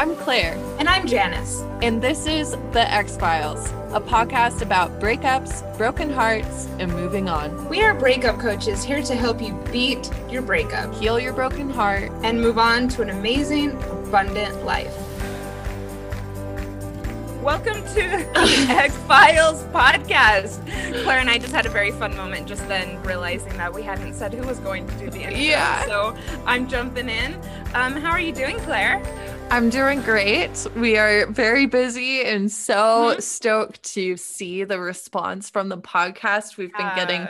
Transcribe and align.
I'm 0.00 0.16
Clair. 0.16 0.54
And 0.78 0.88
I'm 0.88 1.06
Janice. 1.06 1.60
And 1.82 2.00
this 2.00 2.24
is 2.24 2.52
The 2.72 2.90
Ex 2.90 3.18
Philes, 3.18 3.68
a 3.92 4.00
podcast 4.00 4.62
about 4.62 4.98
breakups, 4.98 5.76
broken 5.76 6.08
hearts, 6.08 6.68
and 6.78 6.90
moving 6.90 7.28
on. 7.28 7.68
We 7.68 7.82
are 7.82 7.92
breakup 7.92 8.40
coaches 8.40 8.82
here 8.82 9.02
to 9.02 9.14
help 9.14 9.42
you 9.42 9.52
beat 9.70 10.10
your 10.30 10.40
breakup, 10.40 10.94
heal 10.94 11.20
your 11.20 11.34
broken 11.34 11.68
heart, 11.68 12.10
and 12.22 12.40
move 12.40 12.56
on 12.56 12.88
to 12.88 13.02
an 13.02 13.10
amazing, 13.10 13.72
abundant 13.72 14.64
life. 14.64 14.96
Welcome 17.42 17.82
to 17.88 17.94
the 17.94 18.26
Ex 18.70 18.96
Philes 19.06 19.64
podcast. 19.64 20.64
Clair 21.02 21.18
and 21.18 21.28
I 21.28 21.36
just 21.36 21.52
had 21.54 21.66
a 21.66 21.70
very 21.70 21.90
fun 21.90 22.16
moment 22.16 22.46
just 22.46 22.66
then, 22.68 23.02
realizing 23.02 23.54
that 23.58 23.74
we 23.74 23.82
hadn't 23.82 24.14
said 24.14 24.32
who 24.32 24.46
was 24.46 24.60
going 24.60 24.86
to 24.86 24.94
do 24.94 25.10
the 25.10 25.24
intro. 25.24 25.38
Yeah. 25.38 25.84
So 25.84 26.16
I'm 26.46 26.68
jumping 26.68 27.10
in. 27.10 27.34
Um, 27.74 27.96
how 27.96 28.10
are 28.10 28.20
you 28.20 28.32
doing, 28.32 28.58
Clair? 28.60 29.02
I'm 29.50 29.68
doing 29.68 30.00
great. 30.02 30.64
We 30.76 30.96
are 30.96 31.26
very 31.26 31.66
busy 31.66 32.22
and 32.22 32.50
so 32.52 32.74
mm-hmm. 32.76 33.20
stoked 33.20 33.82
to 33.94 34.16
see 34.16 34.62
the 34.62 34.78
response 34.78 35.50
from 35.50 35.68
the 35.68 35.76
podcast. 35.76 36.56
We've 36.56 36.72
been 36.72 36.92
getting 36.94 37.28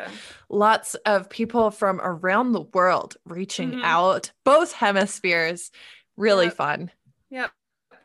lots 0.51 0.96
of 1.06 1.30
people 1.30 1.70
from 1.70 1.98
around 2.02 2.52
the 2.52 2.60
world 2.60 3.16
reaching 3.24 3.70
mm-hmm. 3.70 3.84
out, 3.84 4.33
both 4.45 4.73
hemispheres. 4.73 5.70
Really 6.19 6.46
yep. 6.46 6.55
fun. 6.55 6.91
Yep 7.30 7.51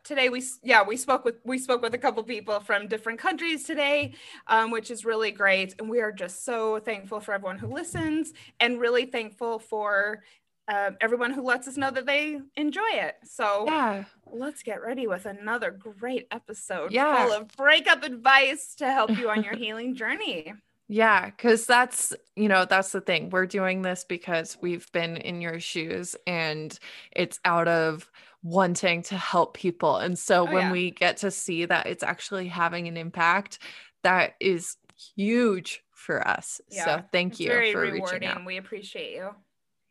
today 0.04 0.28
we 0.28 0.40
yeah 0.62 0.84
we 0.84 0.96
spoke 0.96 1.24
with 1.24 1.34
we 1.44 1.58
spoke 1.58 1.82
with 1.82 1.92
a 1.92 1.98
couple 1.98 2.22
people 2.22 2.60
from 2.60 2.86
different 2.86 3.18
countries 3.18 3.64
today 3.64 4.14
um, 4.46 4.70
which 4.70 4.88
is 4.88 5.04
really 5.04 5.32
great 5.32 5.74
and 5.80 5.90
we 5.90 6.00
are 6.00 6.12
just 6.12 6.44
so 6.44 6.78
thankful 6.78 7.18
for 7.18 7.34
everyone 7.34 7.58
who 7.58 7.66
listens 7.66 8.32
and 8.60 8.78
really 8.78 9.06
thankful 9.06 9.58
for 9.58 10.22
uh, 10.68 10.90
everyone 11.00 11.32
who 11.32 11.42
lets 11.42 11.68
us 11.68 11.76
know 11.76 11.90
that 11.90 12.06
they 12.06 12.40
enjoy 12.56 12.80
it 12.92 13.16
so 13.24 13.64
yeah 13.66 14.04
let's 14.32 14.62
get 14.62 14.82
ready 14.82 15.06
with 15.06 15.26
another 15.26 15.70
great 15.70 16.26
episode 16.30 16.92
yeah. 16.92 17.24
full 17.24 17.32
of 17.32 17.48
breakup 17.56 18.02
advice 18.02 18.74
to 18.74 18.90
help 18.90 19.16
you 19.16 19.30
on 19.30 19.42
your 19.42 19.54
healing 19.54 19.94
journey 19.94 20.52
yeah, 20.88 21.26
because 21.26 21.66
that's, 21.66 22.12
you 22.36 22.48
know, 22.48 22.64
that's 22.64 22.92
the 22.92 23.00
thing. 23.00 23.30
We're 23.30 23.46
doing 23.46 23.82
this 23.82 24.04
because 24.04 24.56
we've 24.60 24.90
been 24.92 25.16
in 25.16 25.40
your 25.40 25.58
shoes 25.58 26.14
and 26.26 26.78
it's 27.10 27.40
out 27.44 27.66
of 27.66 28.10
wanting 28.42 29.02
to 29.02 29.16
help 29.16 29.54
people. 29.54 29.96
And 29.96 30.16
so 30.16 30.46
oh, 30.46 30.52
when 30.52 30.66
yeah. 30.66 30.72
we 30.72 30.90
get 30.92 31.18
to 31.18 31.30
see 31.30 31.64
that 31.64 31.86
it's 31.86 32.04
actually 32.04 32.46
having 32.48 32.86
an 32.86 32.96
impact, 32.96 33.58
that 34.04 34.34
is 34.38 34.76
huge 35.16 35.82
for 35.90 36.26
us. 36.26 36.60
Yeah. 36.70 36.84
So 36.84 37.02
thank 37.10 37.32
it's 37.32 37.40
you 37.40 37.50
for 37.50 37.80
rewarding. 37.80 38.02
reaching 38.02 38.24
out. 38.24 38.44
We 38.44 38.56
appreciate 38.56 39.14
you. 39.14 39.30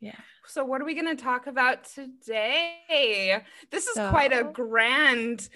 Yeah. 0.00 0.16
So, 0.48 0.64
what 0.64 0.80
are 0.80 0.84
we 0.84 0.94
going 0.94 1.16
to 1.16 1.20
talk 1.20 1.46
about 1.46 1.84
today? 1.84 3.42
This 3.70 3.86
is 3.86 3.94
so, 3.94 4.10
quite 4.10 4.32
a 4.32 4.44
grand 4.44 5.48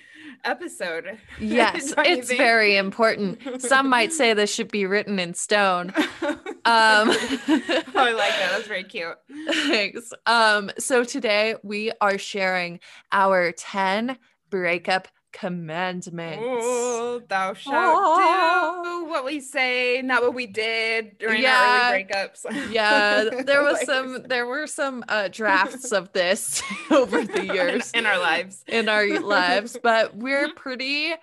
episode. 0.45 1.19
Yes, 1.41 1.95
it's 1.99 2.33
very 2.33 2.77
important. 2.77 3.63
Some 3.63 3.89
might 3.89 4.13
say 4.13 4.35
this 4.35 4.53
should 4.53 4.71
be 4.71 4.87
written 4.87 5.19
in 5.19 5.35
stone. 5.35 5.93
Um, 6.67 7.09
oh, 7.09 7.93
I 7.97 8.13
like 8.13 8.33
that. 8.33 8.51
That's 8.53 8.69
very 8.69 8.85
cute. 8.85 9.17
Thanks. 9.51 10.13
Um, 10.27 10.71
so, 10.79 11.05
today 11.05 11.55
we 11.63 11.91
are 12.03 12.19
sharing 12.19 12.81
our 13.13 13.53
10 13.53 14.19
breakup 14.51 15.09
commandments. 15.33 16.43
Oh, 16.45 17.23
thou 17.29 17.55
shalt 17.55 17.75
oh. 17.77 18.83
do 18.85 19.11
what 19.11 19.25
we 19.25 19.41
say, 19.41 20.03
not 20.03 20.23
what 20.23 20.35
we 20.35 20.47
did 20.47 21.19
during 21.19 21.43
yeah. 21.43 21.57
our 21.57 21.93
early 21.93 22.05
breakups. 22.05 22.73
yeah, 22.73 23.43
there 23.45 23.63
was 23.65 23.75
like, 23.75 23.87
some 23.87 24.23
there 24.27 24.47
were 24.47 24.67
some 24.67 25.05
uh, 25.09 25.29
drafts 25.29 25.93
of 25.93 26.13
this 26.13 26.63
over 26.91 27.25
the 27.25 27.47
years 27.55 27.91
in 27.93 28.07
our 28.07 28.19
lives. 28.19 28.65
In 28.67 28.89
our 28.89 29.21
lives, 29.21 29.77
but 29.83 30.17
we're 30.17 30.53
pretty 30.55 31.15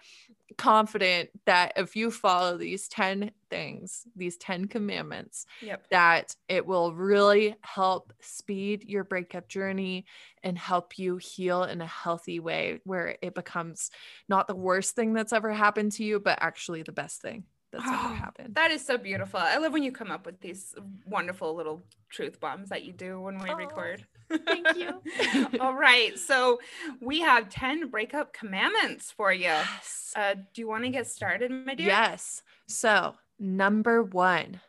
confident 0.57 1.29
that 1.45 1.73
if 1.75 1.95
you 1.95 2.11
follow 2.11 2.57
these 2.57 2.87
10 2.87 3.31
things, 3.49 4.03
these 4.15 4.37
10 4.37 4.65
commandments, 4.65 5.45
yep. 5.61 5.87
that 5.89 6.35
it 6.49 6.65
will 6.65 6.93
really 6.93 7.55
help 7.61 8.11
speed 8.19 8.83
your 8.87 9.03
breakup 9.03 9.47
journey 9.47 10.05
and 10.43 10.57
help 10.57 10.97
you 10.97 11.17
heal 11.17 11.63
in 11.63 11.81
a 11.81 11.85
healthy 11.85 12.39
way 12.39 12.79
where 12.83 13.17
it 13.21 13.35
becomes 13.35 13.91
not 14.27 14.47
the 14.47 14.55
worst 14.55 14.95
thing 14.95 15.13
that's 15.13 15.33
ever 15.33 15.53
happened 15.53 15.91
to 15.93 16.03
you, 16.03 16.19
but 16.19 16.39
actually 16.41 16.83
the 16.83 16.91
best 16.91 17.21
thing 17.21 17.43
that's 17.71 17.83
oh, 17.85 17.89
happened. 18.19 18.55
That 18.55 18.71
is 18.71 18.85
so 18.85 18.97
beautiful. 18.97 19.39
I 19.39 19.57
love 19.57 19.73
when 19.73 19.83
you 19.83 19.91
come 19.91 20.11
up 20.11 20.25
with 20.25 20.39
these 20.39 20.73
wonderful 21.05 21.55
little 21.55 21.83
truth 22.09 22.39
bombs 22.39 22.69
that 22.69 22.83
you 22.83 22.93
do 22.93 23.19
when 23.19 23.37
we 23.39 23.49
oh, 23.49 23.55
record. 23.55 24.05
Thank 24.45 24.75
you. 24.75 25.01
All 25.59 25.73
right. 25.73 26.17
So 26.17 26.59
we 27.01 27.21
have 27.21 27.49
10 27.49 27.89
breakup 27.89 28.33
commandments 28.33 29.11
for 29.11 29.31
you. 29.31 29.43
Yes. 29.43 30.13
Uh, 30.15 30.35
do 30.53 30.61
you 30.61 30.67
want 30.67 30.83
to 30.83 30.89
get 30.89 31.07
started, 31.07 31.51
my 31.51 31.75
dear? 31.75 31.87
Yes. 31.87 32.43
So, 32.67 33.15
number 33.39 34.03
one, 34.03 34.61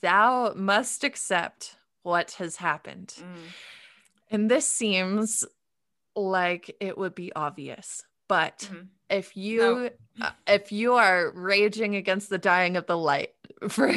thou 0.00 0.52
must 0.54 1.04
accept 1.04 1.76
what 2.02 2.32
has 2.32 2.56
happened. 2.56 3.14
Mm. 3.18 3.52
And 4.30 4.50
this 4.50 4.66
seems 4.66 5.44
like 6.14 6.74
it 6.80 6.98
would 6.98 7.14
be 7.14 7.32
obvious, 7.34 8.02
but 8.28 8.58
mm-hmm. 8.70 8.84
if 9.10 9.36
you 9.36 9.90
no. 10.16 10.26
uh, 10.26 10.30
if 10.46 10.70
you 10.70 10.94
are 10.94 11.32
raging 11.34 11.96
against 11.96 12.30
the 12.30 12.38
dying 12.38 12.76
of 12.76 12.86
the 12.86 12.96
light 12.96 13.30
for 13.68 13.92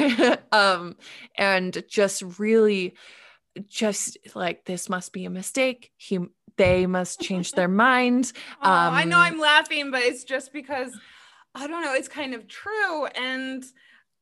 um 0.50 0.96
and 1.36 1.84
just 1.88 2.22
really 2.38 2.94
just 3.68 4.16
like 4.34 4.64
this 4.64 4.88
must 4.88 5.12
be 5.12 5.24
a 5.24 5.30
mistake 5.30 5.92
he 5.96 6.18
they 6.56 6.86
must 6.86 7.20
change 7.20 7.52
their 7.52 7.68
mind 7.86 8.32
oh, 8.62 8.70
um, 8.70 8.94
i 8.94 9.04
know 9.04 9.18
i'm 9.18 9.38
laughing 9.38 9.90
but 9.90 10.02
it's 10.02 10.24
just 10.24 10.52
because 10.52 10.92
i 11.54 11.66
don't 11.66 11.82
know 11.82 11.94
it's 11.94 12.08
kind 12.08 12.34
of 12.34 12.48
true 12.48 13.06
and 13.06 13.64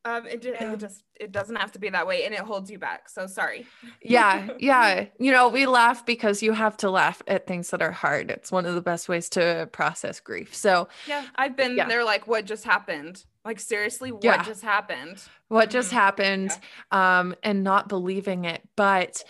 um 0.04 0.26
it, 0.26 0.44
yeah. 0.44 0.72
it 0.72 0.78
just 0.78 1.02
it 1.18 1.32
doesn't 1.32 1.56
have 1.56 1.72
to 1.72 1.78
be 1.78 1.88
that 1.90 2.06
way 2.06 2.24
and 2.24 2.34
it 2.34 2.40
holds 2.40 2.70
you 2.70 2.78
back 2.78 3.08
so 3.08 3.26
sorry 3.26 3.66
yeah 4.02 4.48
yeah 4.58 5.06
you 5.18 5.30
know 5.30 5.48
we 5.48 5.66
laugh 5.66 6.04
because 6.06 6.42
you 6.42 6.52
have 6.52 6.76
to 6.76 6.90
laugh 6.90 7.20
at 7.26 7.46
things 7.46 7.70
that 7.70 7.82
are 7.82 7.92
hard 7.92 8.30
it's 8.30 8.50
one 8.50 8.66
of 8.66 8.74
the 8.74 8.80
best 8.80 9.08
ways 9.08 9.28
to 9.28 9.68
process 9.72 10.20
grief 10.20 10.54
so 10.54 10.88
yeah 11.06 11.24
i've 11.36 11.56
been 11.56 11.76
yeah. 11.76 11.86
there 11.86 12.04
like 12.04 12.26
what 12.26 12.44
just 12.44 12.64
happened 12.64 13.24
like 13.44 13.60
seriously 13.60 14.10
what 14.10 14.24
yeah. 14.24 14.42
just 14.42 14.62
happened 14.62 15.22
what 15.48 15.64
mm-hmm. 15.64 15.72
just 15.72 15.92
happened 15.92 16.50
um 16.90 17.34
and 17.42 17.62
not 17.62 17.88
believing 17.88 18.44
it 18.44 18.62
but 18.76 19.22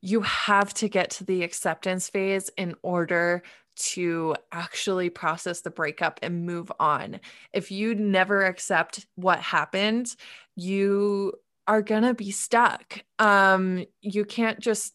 you 0.00 0.20
have 0.20 0.72
to 0.74 0.88
get 0.88 1.10
to 1.10 1.24
the 1.24 1.42
acceptance 1.42 2.08
phase 2.08 2.50
in 2.56 2.74
order 2.82 3.42
to 3.78 4.34
actually 4.52 5.10
process 5.10 5.60
the 5.60 5.70
breakup 5.70 6.20
and 6.22 6.46
move 6.46 6.70
on. 6.78 7.20
If 7.52 7.70
you 7.70 7.94
never 7.94 8.44
accept 8.44 9.06
what 9.14 9.38
happened, 9.38 10.14
you 10.56 11.34
are 11.66 11.82
going 11.82 12.02
to 12.02 12.14
be 12.14 12.30
stuck. 12.30 13.02
Um 13.18 13.84
you 14.00 14.24
can't 14.24 14.58
just 14.58 14.94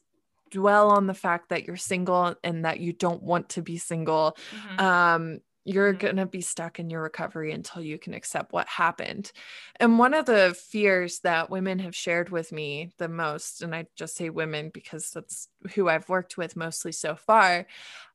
dwell 0.52 0.92
on 0.92 1.08
the 1.08 1.14
fact 1.14 1.50
that 1.50 1.66
you're 1.66 1.78
single 1.78 2.36
and 2.44 2.66
that 2.66 2.80
you 2.80 2.94
don't 2.94 3.24
want 3.24 3.50
to 3.50 3.62
be 3.62 3.78
single. 3.78 4.38
Mm-hmm. 4.56 4.80
Um 4.80 5.40
you're 5.66 5.94
mm-hmm. 5.94 6.02
going 6.02 6.16
to 6.18 6.26
be 6.26 6.42
stuck 6.42 6.80
in 6.80 6.90
your 6.90 7.02
recovery 7.02 7.52
until 7.52 7.82
you 7.82 7.98
can 7.98 8.14
accept 8.14 8.52
what 8.52 8.68
happened. 8.68 9.32
And 9.80 9.98
one 9.98 10.14
of 10.14 10.26
the 10.26 10.56
fears 10.70 11.20
that 11.20 11.50
women 11.50 11.80
have 11.80 11.96
shared 11.96 12.30
with 12.30 12.52
me 12.52 12.92
the 12.98 13.08
most, 13.08 13.62
and 13.62 13.74
I 13.74 13.86
just 13.96 14.16
say 14.16 14.30
women 14.30 14.72
because 14.74 15.12
that's 15.12 15.48
who 15.74 15.88
I've 15.88 16.10
worked 16.10 16.38
with 16.38 16.56
mostly 16.56 16.92
so 16.92 17.16
far, 17.16 17.66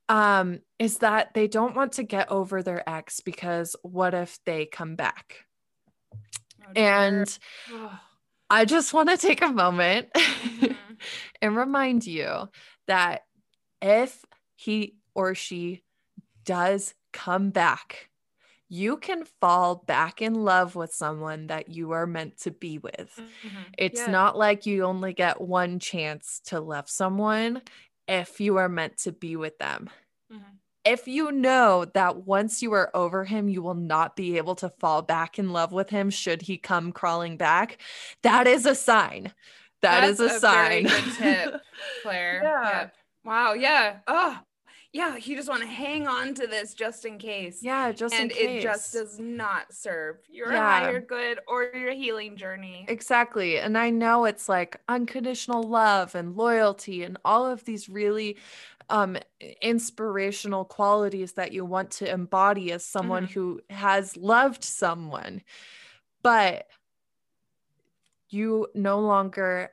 um, 0.09 0.61
is 0.79 0.99
that 0.99 1.35
they 1.35 1.49
don't 1.49 1.77
want 1.77 1.93
to 1.93 2.03
get 2.03 2.31
over 2.31 2.63
their 2.63 2.89
ex 2.89 3.21
because 3.21 3.77
what 3.83 4.15
if 4.15 4.39
they 4.45 4.67
come 4.67 4.97
back? 4.97 5.45
Oh, 6.67 6.73
and 6.75 7.39
I 8.51 8.65
just 8.65 8.95
want 8.95 9.11
to 9.11 9.19
take 9.19 9.43
a 9.43 9.53
moment 9.53 10.09
mm-hmm. 10.15 10.73
and 11.43 11.57
remind 11.57 12.07
you 12.07 12.49
that 12.87 13.23
if 13.83 14.25
he 14.57 14.97
or 15.15 15.35
she 15.35 15.83
does 16.45 16.95
come 17.13 17.51
back, 17.51 18.09
you 18.71 18.99
can 18.99 19.25
fall 19.41 19.77
back 19.77 20.21
in 20.21 20.35
love 20.35 20.75
with 20.75 20.93
someone 20.93 21.47
that 21.47 21.71
you 21.71 21.93
are 21.93 22.07
meant 22.07 22.39
to 22.41 22.51
be 22.51 22.79
with. 22.79 23.13
Mm-hmm. 23.19 23.63
It's 23.77 24.01
yeah. 24.01 24.11
not 24.11 24.37
like 24.37 24.67
you 24.67 24.85
only 24.85 25.15
get 25.15 25.41
one 25.41 25.79
chance 25.79 26.41
to 26.47 26.61
love 26.61 26.89
someone 26.89 27.63
if 28.09 28.41
you 28.41 28.57
are 28.57 28.69
meant 28.69 28.97
to 28.99 29.13
be 29.13 29.37
with 29.37 29.59
them. 29.59 29.91
Mm-hmm. 30.33 30.43
If 30.85 31.07
you 31.07 31.31
know 31.31 31.85
that 31.93 32.25
once 32.25 32.63
you 32.63 32.73
are 32.73 32.91
over 32.95 33.25
him, 33.25 33.49
you 33.49 33.61
will 33.61 33.75
not 33.75 34.17
be 34.17 34.39
able 34.39 34.55
to 34.57 34.71
fall 34.71 35.03
back 35.03 35.39
in 35.39 35.53
love 35.53 35.71
with 35.71 35.91
him 35.91 36.09
should 36.09 36.41
he 36.43 36.57
come 36.57 36.93
crawling 36.93 37.37
back, 37.37 37.79
that 38.23 38.47
is 38.47 38.65
a 38.65 38.75
sign. 38.75 39.33
That 39.83 40.01
That's 40.01 40.19
is 40.19 40.33
a, 40.33 40.37
a 40.37 40.41
sign. 40.41 40.83
good 40.85 41.05
tip, 41.19 41.61
Clair. 42.03 42.41
yeah. 42.43 42.79
Yep. 42.81 42.95
Wow. 43.25 43.53
Yeah. 43.53 43.97
Oh, 44.07 44.39
yeah, 44.99 45.15
you 45.17 45.37
just 45.37 45.49
want 45.49 45.63
to 45.63 45.69
hang 45.69 46.09
on 46.09 46.35
to 46.35 46.49
this 46.49 46.75
just 46.75 47.05
in 47.05 47.19
case. 47.19 47.63
Yeah, 47.63 47.93
just 47.93 48.13
and 48.15 48.33
in 48.33 48.37
case. 48.37 48.65
it 48.65 48.67
just 48.67 48.93
does 48.93 49.21
not 49.21 49.73
serve 49.73 50.17
your 50.29 50.53
Yeah. 50.53 50.81
higher 50.81 51.01
good 51.01 51.39
or 51.47 51.71
your 51.73 51.93
healing 51.93 52.37
journey. 52.37 52.85
Exactly. 52.89 53.59
And 53.61 53.79
I 53.79 53.91
know 53.91 54.25
it's 54.25 54.49
like 54.49 54.81
unconditional 54.89 55.63
love 55.63 56.17
and 56.17 56.37
loyalty 56.37 57.05
and 57.05 57.17
all 57.25 57.47
of 57.47 57.65
these 57.65 57.89
really 57.89 58.37
um 58.91 59.17
inspirational 59.63 60.65
qualities 60.65 61.33
that 61.35 61.53
you 61.53 61.65
want 61.65 61.91
to 61.93 62.11
embody 62.11 62.73
as 62.73 62.85
someone 62.85 63.27
Mhm. 63.29 63.33
who 63.35 63.61
has 63.71 64.17
loved 64.17 64.65
someone. 64.65 65.43
But 66.23 66.67
you 68.31 68.67
no 68.75 68.99
longer 68.99 69.71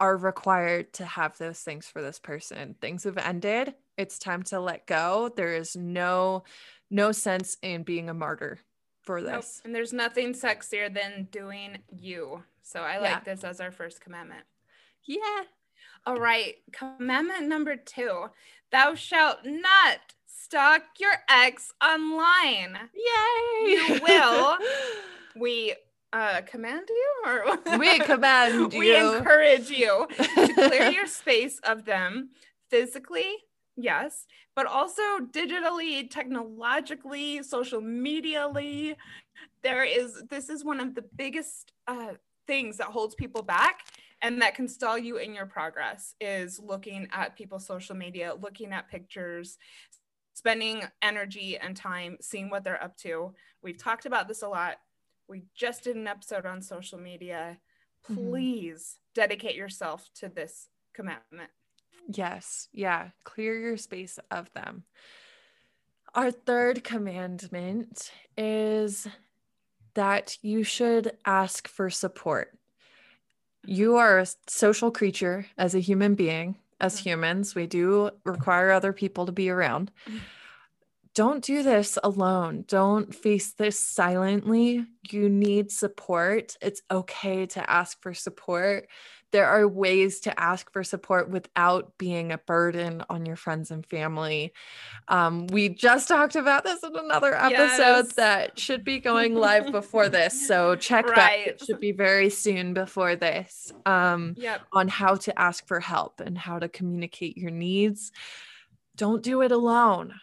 are 0.00 0.16
required 0.16 0.92
to 0.94 1.04
have 1.04 1.36
those 1.38 1.60
things 1.60 1.86
for 1.86 2.00
this 2.02 2.18
person. 2.18 2.74
Things 2.80 3.04
have 3.04 3.18
ended. 3.18 3.74
It's 3.96 4.18
time 4.18 4.42
to 4.44 4.60
let 4.60 4.86
go. 4.86 5.30
There 5.34 5.54
is 5.54 5.74
no 5.76 6.44
no 6.90 7.12
sense 7.12 7.56
in 7.62 7.82
being 7.82 8.08
a 8.08 8.14
martyr 8.14 8.58
for 9.02 9.20
Nope. 9.20 9.42
this. 9.42 9.60
And 9.64 9.74
there's 9.74 9.92
nothing 9.92 10.32
sexier 10.32 10.92
than 10.92 11.28
doing 11.30 11.78
you. 11.90 12.42
So 12.62 12.80
I 12.80 12.98
like 12.98 13.10
Yeah. 13.10 13.20
this 13.34 13.44
as 13.44 13.60
our 13.60 13.70
first 13.70 14.00
commandment. 14.00 14.44
Yeah. 15.04 15.42
All 16.06 16.16
right. 16.16 16.54
Commandment 16.72 17.46
number 17.48 17.76
two 17.76 18.30
Thou 18.70 18.94
shalt 18.94 19.38
not 19.44 19.98
stalk 20.26 20.82
your 21.00 21.14
ex 21.28 21.72
online. 21.82 22.78
Yay! 22.94 23.70
You 23.70 24.00
will. 24.02 24.58
We 25.36 25.76
uh, 26.12 26.40
command 26.42 26.88
you 26.88 27.12
or 27.26 27.78
We 27.78 27.98
command 28.00 28.72
you. 28.72 28.78
we 28.78 28.96
encourage 28.96 29.70
you 29.70 30.06
to 30.16 30.54
clear 30.54 30.90
your 30.90 31.06
space 31.06 31.60
of 31.60 31.84
them 31.84 32.30
physically, 32.70 33.36
yes, 33.76 34.26
but 34.54 34.66
also 34.66 35.02
digitally, 35.32 36.08
technologically, 36.10 37.42
social 37.42 37.80
medially. 37.80 38.96
There 39.62 39.84
is 39.84 40.22
this 40.30 40.48
is 40.48 40.64
one 40.64 40.80
of 40.80 40.94
the 40.94 41.04
biggest 41.16 41.72
uh, 41.86 42.14
things 42.46 42.78
that 42.78 42.88
holds 42.88 43.14
people 43.14 43.42
back 43.42 43.84
and 44.22 44.42
that 44.42 44.54
can 44.54 44.68
stall 44.68 44.98
you 44.98 45.18
in 45.18 45.34
your 45.34 45.46
progress 45.46 46.14
is 46.20 46.58
looking 46.58 47.06
at 47.12 47.36
people's 47.36 47.66
social 47.66 47.94
media, 47.94 48.34
looking 48.40 48.72
at 48.72 48.88
pictures, 48.88 49.58
spending 50.34 50.82
energy 51.02 51.56
and 51.56 51.76
time 51.76 52.16
seeing 52.20 52.50
what 52.50 52.64
they're 52.64 52.82
up 52.82 52.96
to. 52.96 53.32
We've 53.62 53.78
talked 53.78 54.06
about 54.06 54.26
this 54.28 54.42
a 54.42 54.48
lot. 54.48 54.78
We 55.28 55.44
just 55.54 55.84
did 55.84 55.96
an 55.96 56.06
episode 56.06 56.46
on 56.46 56.62
social 56.62 56.98
media. 56.98 57.58
Mhm. 58.08 58.14
Please 58.14 58.98
dedicate 59.14 59.54
yourself 59.54 60.08
to 60.14 60.28
this 60.28 60.70
commandment. 60.94 61.50
Yes. 62.08 62.68
Yeah. 62.72 63.10
Clear 63.24 63.58
your 63.58 63.76
space 63.76 64.18
of 64.30 64.50
them. 64.54 64.84
Our 66.14 66.30
third 66.30 66.82
commandment 66.82 68.10
is 68.36 69.06
that 69.94 70.38
you 70.42 70.64
should 70.64 71.18
ask 71.26 71.68
for 71.68 71.90
support. 71.90 72.56
You 73.66 73.96
are 73.96 74.18
a 74.20 74.26
social 74.46 74.90
creature 74.90 75.46
as 75.58 75.74
a 75.74 75.80
human 75.80 76.14
being. 76.14 76.56
As 76.80 77.00
Mhm. 77.00 77.02
humans, 77.04 77.54
we 77.54 77.66
do 77.66 78.10
require 78.24 78.70
other 78.70 78.92
people 78.94 79.26
to 79.26 79.32
be 79.32 79.50
around. 79.50 79.92
Don't 81.18 81.42
do 81.42 81.64
this 81.64 81.98
alone. 82.04 82.64
Don't 82.68 83.12
face 83.12 83.52
this 83.54 83.76
silently. 83.80 84.86
You 85.10 85.28
need 85.28 85.72
support. 85.72 86.54
It's 86.62 86.80
okay 86.92 87.44
to 87.46 87.68
ask 87.68 88.00
for 88.00 88.14
support. 88.14 88.86
There 89.32 89.44
are 89.48 89.66
ways 89.66 90.20
to 90.20 90.40
ask 90.40 90.72
for 90.72 90.84
support 90.84 91.28
without 91.28 91.98
being 91.98 92.30
a 92.30 92.38
burden 92.38 93.02
on 93.10 93.26
your 93.26 93.34
friends 93.34 93.72
and 93.72 93.84
family. 93.84 94.52
Um, 95.08 95.48
we 95.48 95.70
just 95.70 96.06
talked 96.06 96.36
about 96.36 96.62
this 96.62 96.84
in 96.84 96.94
another 96.94 97.34
episode 97.34 97.50
Yes. 98.06 98.12
that 98.12 98.56
should 98.56 98.84
be 98.84 99.00
going 99.00 99.34
live 99.34 99.72
before 99.72 100.08
this. 100.08 100.46
So 100.46 100.76
check 100.76 101.04
back. 101.16 101.32
It 101.48 101.60
should 101.66 101.80
be 101.80 101.90
very 101.90 102.30
soon 102.30 102.74
before 102.74 103.16
this. 103.16 103.72
Um, 103.84 104.34
Yep. 104.36 104.60
on 104.72 104.86
how 104.86 105.16
to 105.16 105.36
ask 105.36 105.66
for 105.66 105.80
help 105.80 106.20
and 106.20 106.38
how 106.38 106.60
to 106.60 106.68
communicate 106.68 107.36
your 107.36 107.50
needs. 107.50 108.12
Don't 108.94 109.20
do 109.22 109.42
it 109.42 109.50
alone. 109.50 110.14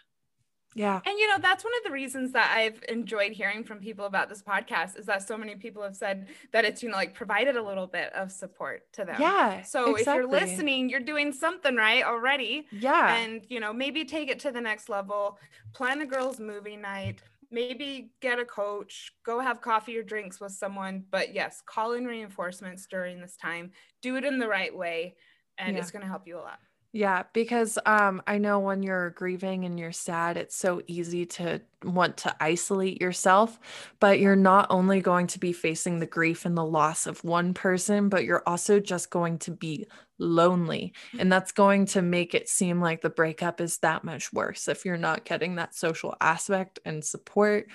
Yeah. 0.76 1.00
And 1.06 1.18
you 1.18 1.26
know, 1.28 1.38
that's 1.40 1.64
one 1.64 1.72
of 1.78 1.84
the 1.84 1.90
reasons 1.90 2.32
that 2.32 2.54
I've 2.56 2.82
enjoyed 2.88 3.32
hearing 3.32 3.64
from 3.64 3.78
people 3.80 4.04
about 4.04 4.28
this 4.28 4.42
podcast 4.42 4.98
is 4.98 5.06
that 5.06 5.26
so 5.26 5.36
many 5.38 5.56
people 5.56 5.82
have 5.82 5.96
said 5.96 6.28
that 6.52 6.64
it's, 6.66 6.82
you 6.82 6.90
know, 6.90 6.96
like 6.96 7.14
provided 7.14 7.56
a 7.56 7.62
little 7.62 7.86
bit 7.86 8.12
of 8.12 8.30
support 8.30 8.92
to 8.92 9.04
them. 9.06 9.16
Yeah. 9.18 9.62
So 9.62 9.96
if 9.96 10.06
you're 10.06 10.26
listening, 10.26 10.90
you're 10.90 11.00
doing 11.00 11.32
something 11.32 11.74
right 11.76 12.04
already. 12.04 12.66
yeah. 12.70 13.16
And, 13.16 13.44
you 13.48 13.58
know, 13.58 13.72
maybe 13.72 14.04
take 14.04 14.28
it 14.30 14.38
to 14.40 14.52
the 14.52 14.60
next 14.60 14.88
level, 14.88 15.38
plan 15.72 16.00
a 16.02 16.06
girls' 16.06 16.38
movie 16.38 16.76
night, 16.76 17.22
maybe 17.50 18.10
get 18.20 18.38
a 18.38 18.44
coach, 18.44 19.12
go 19.24 19.40
have 19.40 19.60
coffee 19.62 19.96
or 19.96 20.02
drinks 20.02 20.40
with 20.40 20.52
someone. 20.52 21.04
But 21.10 21.34
yes, 21.34 21.62
call 21.64 21.92
in 21.94 22.04
reinforcements 22.04 22.86
during 22.86 23.20
this 23.20 23.36
time. 23.36 23.70
Do 24.02 24.16
it 24.16 24.24
in 24.24 24.38
the 24.38 24.48
right 24.48 24.76
way, 24.76 25.16
and 25.56 25.74
Yeah. 25.74 25.80
it's 25.80 25.90
going 25.90 26.02
to 26.02 26.08
help 26.08 26.26
you 26.26 26.36
a 26.38 26.40
lot. 26.42 26.58
Yeah, 26.92 27.24
because 27.34 27.78
um, 27.84 28.22
I 28.26 28.38
know 28.38 28.58
when 28.58 28.82
you're 28.82 29.10
grieving 29.10 29.66
and 29.66 29.78
you're 29.78 29.92
sad, 29.92 30.38
it's 30.38 30.56
so 30.56 30.80
easy 30.86 31.26
to 31.26 31.60
want 31.84 32.16
to 32.18 32.34
isolate 32.40 33.02
yourself. 33.02 33.58
But 34.00 34.18
you're 34.18 34.34
not 34.34 34.68
only 34.70 35.00
going 35.02 35.26
to 35.28 35.38
be 35.38 35.52
facing 35.52 35.98
the 35.98 36.06
grief 36.06 36.46
and 36.46 36.56
the 36.56 36.64
loss 36.64 37.06
of 37.06 37.22
one 37.22 37.52
person, 37.52 38.08
but 38.08 38.24
you're 38.24 38.42
also 38.46 38.80
just 38.80 39.10
going 39.10 39.38
to 39.40 39.50
be 39.50 39.86
lonely. 40.18 40.92
And 41.18 41.30
that's 41.30 41.52
going 41.52 41.86
to 41.86 42.02
make 42.02 42.34
it 42.34 42.48
seem 42.48 42.80
like 42.80 43.00
the 43.02 43.10
breakup 43.10 43.60
is 43.60 43.78
that 43.78 44.04
much 44.04 44.32
worse 44.32 44.68
if 44.68 44.84
you're 44.84 44.96
not 44.96 45.24
getting 45.24 45.56
that 45.56 45.74
social 45.74 46.16
aspect 46.20 46.78
and 46.84 47.04
support. 47.04 47.68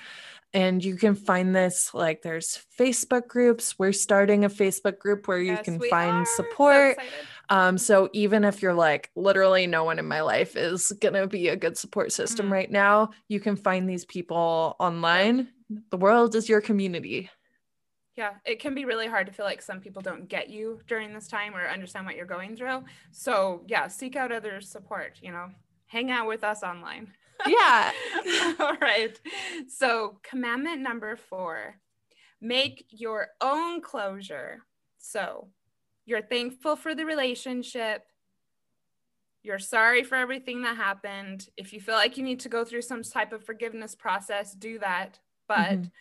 And 0.54 0.84
you 0.84 0.96
can 0.98 1.16
find 1.16 1.56
this 1.56 1.94
like 1.94 2.24
there's 2.24 2.66
Facebook 2.78 3.28
groups. 3.28 3.80
We're 3.80 3.94
starting 3.94 4.44
a 4.44 4.50
Facebook 4.50 5.00
group 5.00 5.28
where 5.28 5.40
you 5.40 5.54
Yes, 5.54 5.64
can 5.66 5.80
find 5.80 6.18
are. 6.18 6.26
Support. 6.26 6.92
excited. 6.98 7.14
Um, 7.50 7.78
so 7.78 8.10
even 8.14 8.44
if 8.44 8.62
you're 8.62 8.74
like 8.74 9.12
literally 9.16 9.66
no 9.68 9.84
one 9.86 9.98
in 10.00 10.08
my 10.08 10.22
life 10.22 10.56
is 10.58 10.92
gonna 11.00 11.28
be 11.28 11.48
a 11.50 11.56
good 11.56 11.78
support 11.78 12.12
system 12.12 12.48
Mhm. 12.48 12.52
right 12.52 12.72
now, 12.72 13.12
you 13.30 13.40
can 13.40 13.56
find 13.56 13.90
these 13.90 14.04
people 14.06 14.76
online. 14.80 15.48
The 15.90 15.98
world 15.98 16.36
is 16.36 16.50
your 16.50 16.60
community. 16.62 17.30
Yeah, 18.21 18.33
it 18.45 18.59
can 18.59 18.75
be 18.75 18.85
really 18.85 19.07
hard 19.07 19.25
to 19.25 19.33
feel 19.33 19.47
like 19.47 19.63
some 19.63 19.79
people 19.79 20.03
don't 20.03 20.29
get 20.29 20.47
you 20.47 20.79
during 20.85 21.12
this 21.12 21.27
time 21.27 21.56
or 21.56 21.68
understand 21.68 22.06
what 22.06 22.15
you're 22.15 22.27
going 22.27 22.56
through. 22.56 22.83
So, 23.09 23.63
yeah, 23.65 23.88
seek 23.88 24.15
out 24.15 24.31
other 24.31 24.62
support, 24.62 25.18
you 25.23 25.31
know, 25.31 25.47
hang 25.87 26.11
out 26.11 26.28
with 26.28 26.44
us 26.44 26.61
online. 26.61 27.13
Yeah. 27.47 27.92
All 28.59 28.75
right. 28.80 29.19
So, 29.68 30.19
commandment 30.21 30.81
number 30.81 31.16
four 31.16 31.78
make 32.40 32.85
your 32.92 33.30
own 33.42 33.81
closure. 33.81 34.59
So, 34.99 35.47
you're 36.06 36.21
thankful 36.21 36.75
for 36.75 36.94
the 36.94 37.04
relationship. 37.07 38.06
You're 39.42 39.57
sorry 39.57 40.04
for 40.04 40.13
everything 40.13 40.61
that 40.61 40.78
happened. 40.78 41.49
If 41.57 41.73
you 41.73 41.81
feel 41.81 41.95
like 41.95 42.16
you 42.18 42.23
need 42.23 42.42
to 42.42 42.49
go 42.49 42.63
through 42.63 42.83
some 42.83 43.01
type 43.01 43.33
of 43.33 43.44
forgiveness 43.44 43.95
process, 43.95 44.54
do 44.54 44.78
that. 44.78 45.18
But 45.47 45.80
Mhm. 45.80 45.92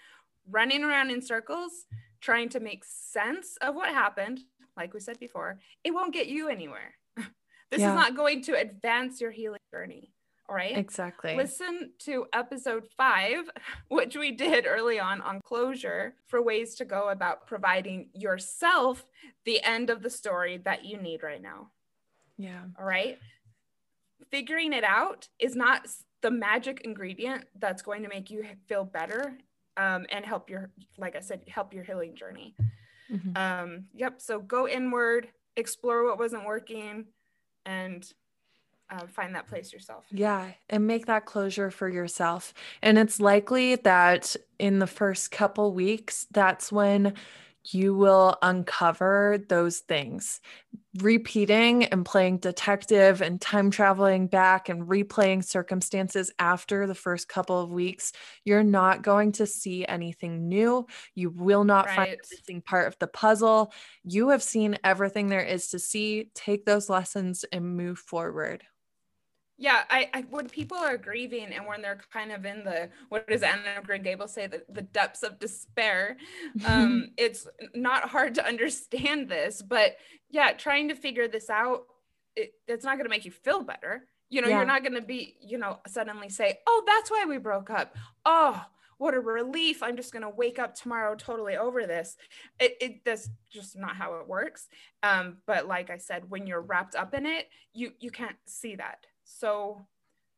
running 0.46 0.84
around 0.84 1.10
in 1.10 1.22
circles, 1.22 1.86
trying 2.20 2.48
to 2.50 2.60
make 2.60 2.84
sense 2.84 3.56
of 3.60 3.74
what 3.74 3.88
happened, 3.90 4.40
like 4.76 4.92
we 4.94 5.00
said 5.00 5.18
before, 5.18 5.58
it 5.84 5.92
won't 5.92 6.12
get 6.14 6.26
you 6.28 6.48
anywhere. 6.48 6.94
this 7.70 7.80
Yeah. 7.80 7.90
is 7.90 7.94
not 7.94 8.16
going 8.16 8.42
to 8.44 8.58
advance 8.58 9.20
your 9.20 9.30
healing 9.30 9.60
journey. 9.72 10.12
All 10.48 10.56
right. 10.56 10.76
Exactly. 10.76 11.36
Listen 11.36 11.92
to 12.00 12.26
episode 12.32 12.84
five, 12.96 13.48
which 13.88 14.16
we 14.16 14.32
did 14.32 14.66
early 14.66 14.98
on 14.98 15.20
on 15.20 15.40
closure 15.44 16.14
for 16.26 16.42
ways 16.42 16.74
to 16.76 16.84
go 16.84 17.10
about 17.10 17.46
providing 17.46 18.08
yourself 18.14 19.04
the 19.44 19.62
end 19.62 19.90
of 19.90 20.02
the 20.02 20.10
story 20.10 20.58
that 20.64 20.84
you 20.84 20.96
need 20.98 21.22
right 21.22 21.40
now. 21.42 21.70
yeah. 22.36 22.62
All 22.78 22.84
right. 22.84 23.18
Figuring 24.30 24.72
it 24.72 24.84
out 24.84 25.28
is 25.38 25.56
not 25.56 25.86
the 26.22 26.30
magic 26.30 26.82
ingredient 26.82 27.44
that's 27.58 27.82
going 27.82 28.02
to 28.02 28.08
make 28.08 28.30
you 28.30 28.44
feel 28.68 28.84
better 28.84 29.38
um, 29.80 30.06
and 30.10 30.25
help 30.25 30.50
your, 30.50 30.70
like 30.99 31.16
I 31.16 31.20
said, 31.20 31.40
help 31.49 31.72
your 31.72 31.84
healing 31.84 32.14
journey. 32.14 32.54
Mhm. 33.10 33.37
Um, 33.37 33.84
yep. 33.94 34.20
So 34.20 34.38
go 34.40 34.68
inward, 34.68 35.28
explore 35.56 36.04
what 36.04 36.18
wasn't 36.18 36.44
working, 36.44 37.06
and 37.64 38.12
uh, 38.90 39.06
find 39.06 39.34
that 39.34 39.46
place 39.46 39.72
yourself. 39.72 40.04
Yeah, 40.10 40.52
and 40.68 40.87
make 40.87 41.06
that 41.06 41.25
closure 41.25 41.70
for 41.70 41.88
yourself. 41.88 42.52
And 42.82 42.99
it's 42.99 43.20
likely 43.20 43.76
that 43.76 44.37
in 44.58 44.80
the 44.80 44.87
first 44.87 45.30
couple 45.30 45.72
weeks, 45.72 46.26
that's 46.30 46.70
when 46.72 47.14
you 47.64 47.94
will 47.94 48.36
uncover 48.42 49.38
those 49.48 49.78
things. 49.80 50.40
Repeating 51.00 51.84
and 51.84 52.04
playing 52.04 52.38
detective 52.38 53.22
and 53.22 53.40
time 53.40 53.70
traveling 53.70 54.26
back 54.26 54.68
and 54.68 54.88
replaying 54.88 55.44
circumstances 55.44 56.32
after 56.38 56.86
the 56.86 56.94
first 56.94 57.28
couple 57.28 57.60
of 57.60 57.70
weeks, 57.70 58.12
you're 58.44 58.64
not 58.64 59.02
going 59.02 59.32
to 59.32 59.46
see 59.46 59.86
anything 59.86 60.48
new. 60.48 60.86
You 61.14 61.30
will 61.30 61.64
not 61.64 61.90
find 61.90 62.10
Right. 62.10 62.18
the 62.20 62.36
missing 62.36 62.62
part 62.62 62.88
of 62.88 62.98
the 62.98 63.06
puzzle. 63.08 63.72
You 64.04 64.30
have 64.30 64.42
seen 64.42 64.78
everything 64.82 65.28
there 65.28 65.44
is 65.44 65.68
to 65.68 65.78
see. 65.78 66.30
Take 66.34 66.64
those 66.64 66.88
lessons 66.88 67.44
and 67.52 67.76
move 67.76 67.98
forward. 67.98 68.64
Yeah, 69.60 69.82
I, 69.90 70.08
I 70.14 70.20
when 70.30 70.48
people 70.48 70.78
are 70.78 70.96
grieving 70.96 71.52
and 71.52 71.66
when 71.66 71.82
they're 71.82 72.00
kind 72.10 72.32
of 72.32 72.46
in 72.46 72.64
the 72.64 72.88
what 73.10 73.28
does 73.28 73.42
Anna 73.42 73.82
Green 73.84 74.02
Gable 74.02 74.26
say 74.26 74.46
the, 74.46 74.62
the 74.70 74.80
depths 74.80 75.22
of 75.22 75.38
despair, 75.38 76.16
um, 76.64 77.10
it's 77.18 77.46
not 77.74 78.08
hard 78.08 78.34
to 78.36 78.46
understand 78.46 79.28
this, 79.28 79.60
but 79.60 79.96
yeah, 80.30 80.52
trying 80.52 80.88
to 80.88 80.94
figure 80.94 81.28
this 81.28 81.50
out, 81.50 81.82
it, 82.36 82.54
it's 82.68 82.86
not 82.86 82.94
going 82.96 83.04
to 83.04 83.10
make 83.10 83.26
you 83.26 83.30
feel 83.30 83.62
better. 83.62 84.06
You 84.30 84.40
know, 84.40 84.48
yeah. 84.48 84.56
you're 84.56 84.66
not 84.66 84.82
going 84.82 84.94
to 84.94 85.02
be, 85.02 85.36
you 85.42 85.58
know, 85.58 85.80
suddenly 85.86 86.30
say, 86.30 86.60
"Oh, 86.66 86.82
that's 86.86 87.10
why 87.10 87.26
we 87.28 87.36
broke 87.36 87.68
up." 87.68 87.94
Oh, 88.24 88.64
what 88.96 89.12
a 89.12 89.20
relief! 89.20 89.82
I'm 89.82 89.96
just 89.96 90.10
going 90.10 90.22
to 90.22 90.30
wake 90.30 90.58
up 90.58 90.74
tomorrow 90.74 91.14
totally 91.16 91.58
over 91.58 91.86
this. 91.86 92.16
It, 92.58 92.76
it 92.80 93.04
that's 93.04 93.28
just 93.50 93.76
not 93.76 93.96
how 93.96 94.14
it 94.14 94.26
works. 94.26 94.68
Um, 95.02 95.38
but 95.46 95.68
like 95.68 95.90
I 95.90 95.98
said, 95.98 96.30
when 96.30 96.46
you're 96.46 96.62
wrapped 96.62 96.94
up 96.94 97.12
in 97.12 97.26
it, 97.26 97.48
you 97.74 97.92
you 98.00 98.10
can't 98.10 98.36
see 98.46 98.76
that 98.76 99.04
so 99.38 99.87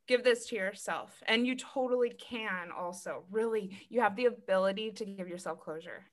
give 0.07 0.25
this 0.25 0.47
to 0.49 0.57
yourself. 0.57 1.23
And 1.27 1.47
you 1.47 1.57
totally 1.57 2.11
can 2.11 2.71
also. 2.77 3.25
Really, 3.31 3.79
you 3.89 4.01
have 4.01 4.17
the 4.17 4.27
ability 4.27 4.93
to 4.93 5.05
give 5.05 5.29
yourself 5.29 5.61
closure. 5.61 6.05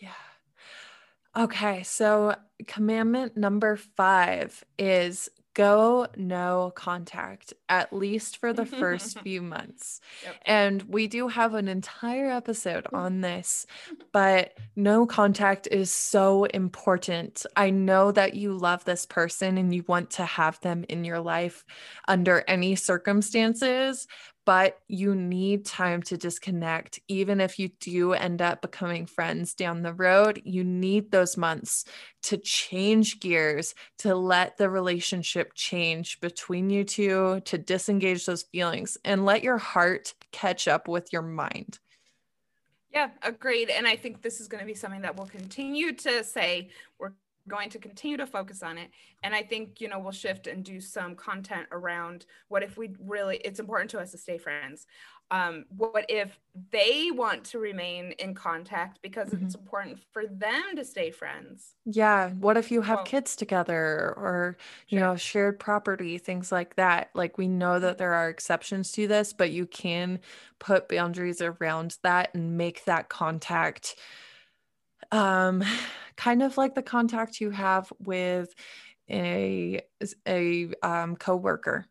Yeah. 0.00 0.08
Okay. 1.36 1.82
So, 1.82 2.34
commandment 2.66 3.36
number 3.36 3.76
five 3.76 4.64
is 4.78 5.28
go 5.54 6.06
no 6.16 6.72
contact 6.74 7.54
at 7.68 7.92
least 7.92 8.36
for 8.36 8.52
the 8.52 8.66
first 8.66 9.18
few 9.22 9.40
months. 9.40 10.00
Yep. 10.24 10.34
And 10.44 10.82
we 10.82 11.06
do 11.06 11.28
have 11.28 11.54
an 11.54 11.68
entire 11.68 12.30
episode 12.30 12.86
on 12.92 13.20
this, 13.20 13.66
but 14.12 14.54
no 14.76 15.06
contact 15.06 15.68
is 15.70 15.90
so 15.90 16.44
important. 16.44 17.46
I 17.56 17.70
know 17.70 18.12
that 18.12 18.34
you 18.34 18.56
love 18.56 18.84
this 18.84 19.06
person 19.06 19.56
and 19.56 19.74
you 19.74 19.84
want 19.86 20.10
to 20.10 20.24
have 20.24 20.60
them 20.60 20.84
in 20.88 21.04
your 21.04 21.20
life 21.20 21.64
under 22.08 22.44
any 22.48 22.74
circumstances, 22.74 24.06
but 24.44 24.78
you 24.88 25.14
need 25.14 25.64
time 25.64 26.02
to 26.02 26.16
disconnect. 26.16 27.00
Even 27.08 27.40
if 27.40 27.58
you 27.58 27.68
do 27.80 28.12
end 28.12 28.42
up 28.42 28.60
becoming 28.60 29.06
friends 29.06 29.54
down 29.54 29.82
the 29.82 29.94
road, 29.94 30.42
you 30.44 30.64
need 30.64 31.10
those 31.10 31.36
months 31.36 31.84
to 32.22 32.36
change 32.36 33.20
gears, 33.20 33.74
to 33.98 34.14
let 34.14 34.56
the 34.56 34.68
relationship 34.68 35.52
change 35.54 36.20
between 36.20 36.70
you 36.70 36.84
two, 36.84 37.40
to 37.44 37.58
disengage 37.58 38.26
those 38.26 38.42
feelings 38.42 38.98
and 39.04 39.24
let 39.24 39.42
your 39.42 39.58
heart 39.58 40.14
catch 40.32 40.68
up 40.68 40.88
with 40.88 41.12
your 41.12 41.22
mind. 41.22 41.78
Yeah, 42.92 43.10
agreed. 43.22 43.70
And 43.70 43.88
I 43.88 43.96
think 43.96 44.22
this 44.22 44.40
is 44.40 44.46
going 44.46 44.60
to 44.60 44.66
be 44.66 44.74
something 44.74 45.00
that 45.02 45.16
we'll 45.16 45.26
continue 45.26 45.92
to 45.94 46.22
say. 46.22 46.68
We're 46.98 47.12
going 47.48 47.70
to 47.70 47.78
continue 47.78 48.16
to 48.16 48.26
focus 48.26 48.62
on 48.62 48.78
it. 48.78 48.90
And 49.22 49.34
i 49.34 49.42
think 49.42 49.80
you 49.80 49.88
know 49.88 49.98
we'll 49.98 50.12
shift 50.12 50.46
and 50.46 50.64
do 50.64 50.80
some 50.80 51.14
content 51.14 51.66
around 51.72 52.26
what 52.48 52.62
if 52.62 52.76
we 52.76 52.90
really 52.98 53.38
it's 53.44 53.60
important 53.60 53.90
to 53.90 54.00
us 54.00 54.12
to 54.12 54.18
stay 54.18 54.38
friends. 54.38 54.86
Um, 55.30 55.64
what 55.74 56.04
if 56.10 56.38
they 56.70 57.08
want 57.10 57.44
to 57.44 57.58
remain 57.58 58.12
in 58.18 58.34
contact 58.34 59.00
because 59.00 59.30
mm-hmm. 59.30 59.46
it's 59.46 59.54
important 59.54 59.98
for 60.12 60.26
them 60.26 60.76
to 60.76 60.84
stay 60.84 61.10
friends? 61.10 61.74
Yeah 61.84 62.30
what 62.30 62.56
if 62.56 62.70
you 62.70 62.82
have 62.82 62.98
well, 62.98 63.06
kids 63.06 63.34
together 63.36 64.14
or 64.16 64.56
you 64.88 64.98
sure. 64.98 65.08
know 65.08 65.16
shared 65.16 65.58
property 65.58 66.18
things 66.18 66.52
like 66.52 66.76
that? 66.76 67.10
Like 67.14 67.38
we 67.38 67.48
know 67.48 67.78
that 67.78 67.98
there 67.98 68.14
are 68.14 68.28
exceptions 68.28 68.92
to 68.92 69.06
this 69.08 69.32
but 69.32 69.50
you 69.50 69.66
can 69.66 70.20
put 70.58 70.88
boundaries 70.88 71.40
around 71.40 71.96
that 72.02 72.34
and 72.34 72.56
make 72.56 72.84
that 72.84 73.08
contact 73.08 73.96
um 75.12 75.62
kind 76.16 76.42
of 76.42 76.56
like 76.56 76.74
the 76.74 76.82
contact 76.82 77.40
you 77.40 77.50
have 77.50 77.92
with 77.98 78.54
a 79.10 79.80
a 80.26 80.68
um, 80.82 81.16
coworker 81.16 81.86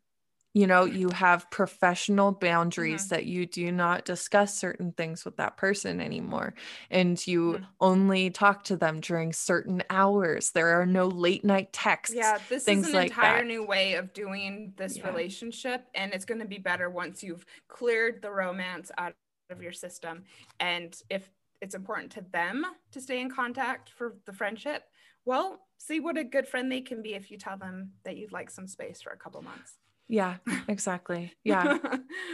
you 0.53 0.67
know 0.67 0.85
you 0.85 1.09
have 1.09 1.49
professional 1.49 2.31
boundaries 2.31 3.03
mm-hmm. 3.03 3.15
that 3.15 3.25
you 3.25 3.45
do 3.45 3.71
not 3.71 4.05
discuss 4.05 4.55
certain 4.57 4.91
things 4.93 5.25
with 5.25 5.37
that 5.37 5.57
person 5.57 5.99
anymore 5.99 6.53
and 6.89 7.25
you 7.25 7.53
mm-hmm. 7.53 7.63
only 7.81 8.29
talk 8.29 8.63
to 8.63 8.77
them 8.77 8.99
during 8.99 9.33
certain 9.33 9.83
hours 9.89 10.51
there 10.51 10.79
are 10.79 10.85
no 10.85 11.07
late 11.07 11.43
night 11.43 11.73
texts 11.73 12.15
yeah 12.15 12.37
this 12.49 12.67
is 12.67 12.87
an 12.87 12.93
like 12.93 13.09
entire 13.09 13.39
that. 13.39 13.47
new 13.47 13.65
way 13.65 13.93
of 13.95 14.13
doing 14.13 14.73
this 14.77 14.97
yeah. 14.97 15.07
relationship 15.07 15.85
and 15.95 16.13
it's 16.13 16.25
going 16.25 16.39
to 16.39 16.47
be 16.47 16.57
better 16.57 16.89
once 16.89 17.23
you've 17.23 17.45
cleared 17.67 18.21
the 18.21 18.31
romance 18.31 18.91
out 18.97 19.13
of 19.49 19.61
your 19.61 19.73
system 19.73 20.23
and 20.59 21.01
if 21.09 21.29
it's 21.63 21.75
important 21.75 22.11
to 22.11 22.25
them 22.33 22.65
to 22.91 22.99
stay 22.99 23.21
in 23.21 23.29
contact 23.29 23.89
for 23.89 24.15
the 24.25 24.33
friendship, 24.33 24.83
well, 25.23 25.61
see 25.77 26.01
what 26.01 26.17
a 26.17 26.23
good 26.23 26.45
friend 26.45 26.69
they 26.69 26.81
can 26.81 27.01
be 27.01 27.13
if 27.13 27.31
you 27.31 27.37
tell 27.37 27.57
them 27.57 27.91
that 28.03 28.17
you'd 28.17 28.33
like 28.33 28.49
some 28.49 28.67
space 28.67 29.01
for 29.01 29.11
a 29.11 29.17
couple 29.17 29.41
months. 29.41 29.77
Yeah, 30.09 30.35
exactly. 30.67 31.33
Yeah. 31.45 31.77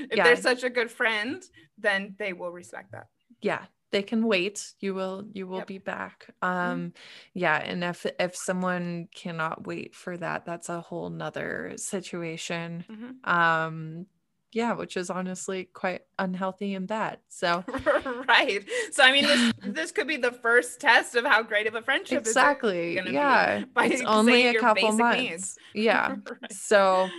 if 0.09 0.17
yeah. 0.17 0.23
they're 0.23 0.35
such 0.35 0.63
a 0.63 0.69
good 0.69 0.89
friend, 0.89 1.43
then 1.77 2.15
they 2.17 2.33
will 2.33 2.51
respect 2.51 2.91
that. 2.93 3.05
Yeah, 3.39 3.65
they 3.91 4.03
can 4.03 4.25
wait 4.25 4.73
you 4.79 4.93
will 4.93 5.25
you 5.33 5.47
will 5.47 5.59
yep. 5.59 5.67
be 5.67 5.79
back 5.79 6.27
um 6.43 6.51
mm-hmm. 6.51 6.87
yeah 7.33 7.57
and 7.57 7.83
if 7.83 8.05
if 8.19 8.35
someone 8.35 9.07
cannot 9.15 9.65
wait 9.65 9.95
for 9.95 10.15
that 10.15 10.45
that's 10.45 10.69
a 10.69 10.79
whole 10.79 11.09
nother 11.09 11.73
situation 11.75 12.85
mm-hmm. 12.87 13.29
um 13.29 14.05
yeah, 14.51 14.73
which 14.73 14.97
is 14.97 15.09
honestly 15.09 15.65
quite 15.65 16.01
unhealthy 16.17 16.73
and 16.73 16.87
bad. 16.87 17.19
So 17.27 17.63
right. 18.27 18.65
So 18.91 19.03
I 19.03 19.11
mean 19.11 19.25
this 19.25 19.53
this 19.63 19.91
could 19.91 20.07
be 20.07 20.17
the 20.17 20.31
first 20.31 20.79
test 20.79 21.15
of 21.15 21.25
how 21.25 21.43
great 21.43 21.67
of 21.67 21.75
a 21.75 21.81
friendship 21.81 22.19
exactly. 22.19 22.97
is. 22.97 23.11
Yeah. 23.11 23.63
it's 23.77 24.01
only 24.05 24.47
a 24.47 24.59
couple 24.59 24.91
months. 24.93 25.21
Needs. 25.21 25.57
Yeah. 25.73 26.15
right. 26.41 26.51
So 26.51 27.09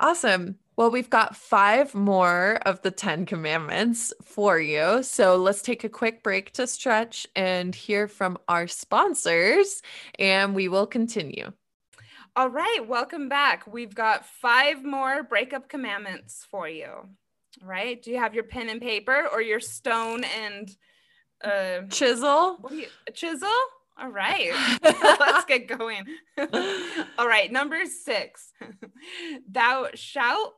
awesome. 0.00 0.56
Well, 0.76 0.92
we've 0.92 1.10
got 1.10 1.34
five 1.34 1.92
more 1.92 2.60
of 2.64 2.82
the 2.82 2.92
10 2.92 3.26
commandments 3.26 4.12
for 4.22 4.60
you. 4.60 5.02
So 5.02 5.34
let's 5.34 5.60
take 5.60 5.82
a 5.82 5.88
quick 5.88 6.22
break 6.22 6.52
to 6.52 6.68
stretch 6.68 7.26
and 7.34 7.74
hear 7.74 8.06
from 8.06 8.38
our 8.46 8.68
sponsors, 8.68 9.82
and 10.20 10.54
we 10.54 10.68
will 10.68 10.86
continue. 10.86 11.52
All 12.38 12.50
right, 12.50 12.86
welcome 12.86 13.28
back. 13.28 13.66
We've 13.66 13.96
got 13.96 14.24
five 14.24 14.84
more 14.84 15.24
breakup 15.24 15.68
commandments 15.68 16.46
for 16.48 16.68
you. 16.68 17.08
Right? 17.60 18.00
do 18.00 18.12
you 18.12 18.18
have 18.18 18.32
your 18.32 18.44
pen 18.44 18.68
and 18.68 18.80
paper 18.80 19.26
or 19.32 19.42
your 19.42 19.58
stone 19.58 20.22
and 20.22 20.70
uh, 21.42 21.88
chisel? 21.90 22.58
What 22.60 22.74
you, 22.74 22.86
chisel? 23.12 23.48
All 24.00 24.10
right, 24.10 24.52
let's 24.84 25.46
get 25.46 25.66
going. 25.66 26.04
All 27.18 27.26
right, 27.26 27.50
number 27.50 27.84
six. 27.86 28.52
Thou 29.50 29.88
shalt 29.94 30.54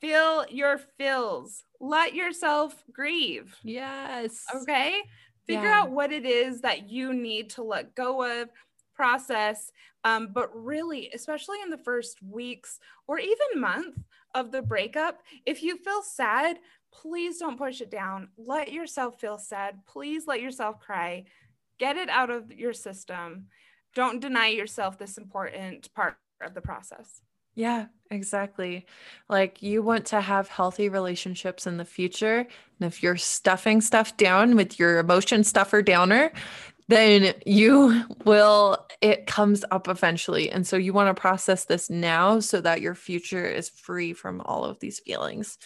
feel 0.00 0.46
your 0.48 0.80
fills. 0.96 1.62
Let 1.78 2.14
yourself 2.14 2.82
grieve. 2.90 3.54
Yes. 3.62 4.46
Okay. 4.62 4.94
Figure 5.46 5.64
yeah. 5.64 5.80
out 5.80 5.90
what 5.90 6.10
it 6.10 6.24
is 6.24 6.62
that 6.62 6.88
you 6.88 7.12
need 7.12 7.50
to 7.50 7.62
let 7.62 7.94
go 7.94 8.40
of, 8.40 8.48
process. 8.98 9.70
Um, 10.04 10.30
but 10.34 10.50
really, 10.52 11.08
especially 11.14 11.58
in 11.62 11.70
the 11.70 11.78
first 11.78 12.20
weeks 12.22 12.80
or 13.06 13.18
even 13.18 13.60
month 13.60 13.96
of 14.34 14.50
the 14.50 14.60
breakup, 14.60 15.20
if 15.46 15.62
you 15.62 15.78
feel 15.78 16.02
sad, 16.02 16.58
please 16.92 17.38
don't 17.38 17.56
push 17.56 17.80
it 17.80 17.90
down. 17.90 18.28
Let 18.36 18.72
yourself 18.72 19.20
feel 19.20 19.38
sad. 19.38 19.78
Please 19.86 20.26
let 20.26 20.40
yourself 20.40 20.80
cry. 20.80 21.24
Get 21.78 21.96
it 21.96 22.08
out 22.08 22.30
of 22.30 22.52
your 22.52 22.72
system. 22.72 23.46
Don't 23.94 24.20
deny 24.20 24.48
yourself 24.48 24.98
this 24.98 25.16
important 25.16 25.94
part 25.94 26.16
of 26.44 26.54
the 26.54 26.60
process. 26.60 27.22
Yeah, 27.54 27.86
exactly. 28.10 28.86
Like 29.28 29.62
you 29.62 29.82
want 29.82 30.06
to 30.06 30.20
have 30.20 30.48
healthy 30.48 30.88
relationships 30.88 31.66
in 31.66 31.76
the 31.76 31.84
future. 31.84 32.38
And 32.38 32.92
if 32.92 33.02
you're 33.02 33.16
stuffing 33.16 33.80
stuff 33.80 34.16
down 34.16 34.56
with 34.56 34.78
your 34.78 34.98
emotion 34.98 35.44
stuffer 35.44 35.82
downer, 35.82 36.32
then 36.88 37.34
you 37.44 38.04
will, 38.24 38.86
it 39.00 39.26
comes 39.26 39.64
up 39.70 39.88
eventually. 39.88 40.50
And 40.50 40.66
so 40.66 40.76
you 40.76 40.92
want 40.92 41.14
to 41.14 41.20
process 41.20 41.66
this 41.66 41.90
now 41.90 42.40
so 42.40 42.60
that 42.62 42.80
your 42.80 42.94
future 42.94 43.44
is 43.44 43.68
free 43.68 44.14
from 44.14 44.40
all 44.40 44.64
of 44.64 44.80
these 44.80 44.98
feelings. 44.98 45.58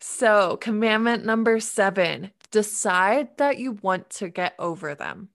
So, 0.00 0.56
commandment 0.56 1.24
number 1.24 1.60
seven 1.60 2.32
decide 2.50 3.28
that 3.38 3.58
you 3.58 3.72
want 3.82 4.10
to 4.10 4.28
get 4.28 4.54
over 4.58 4.96
them, 4.96 5.28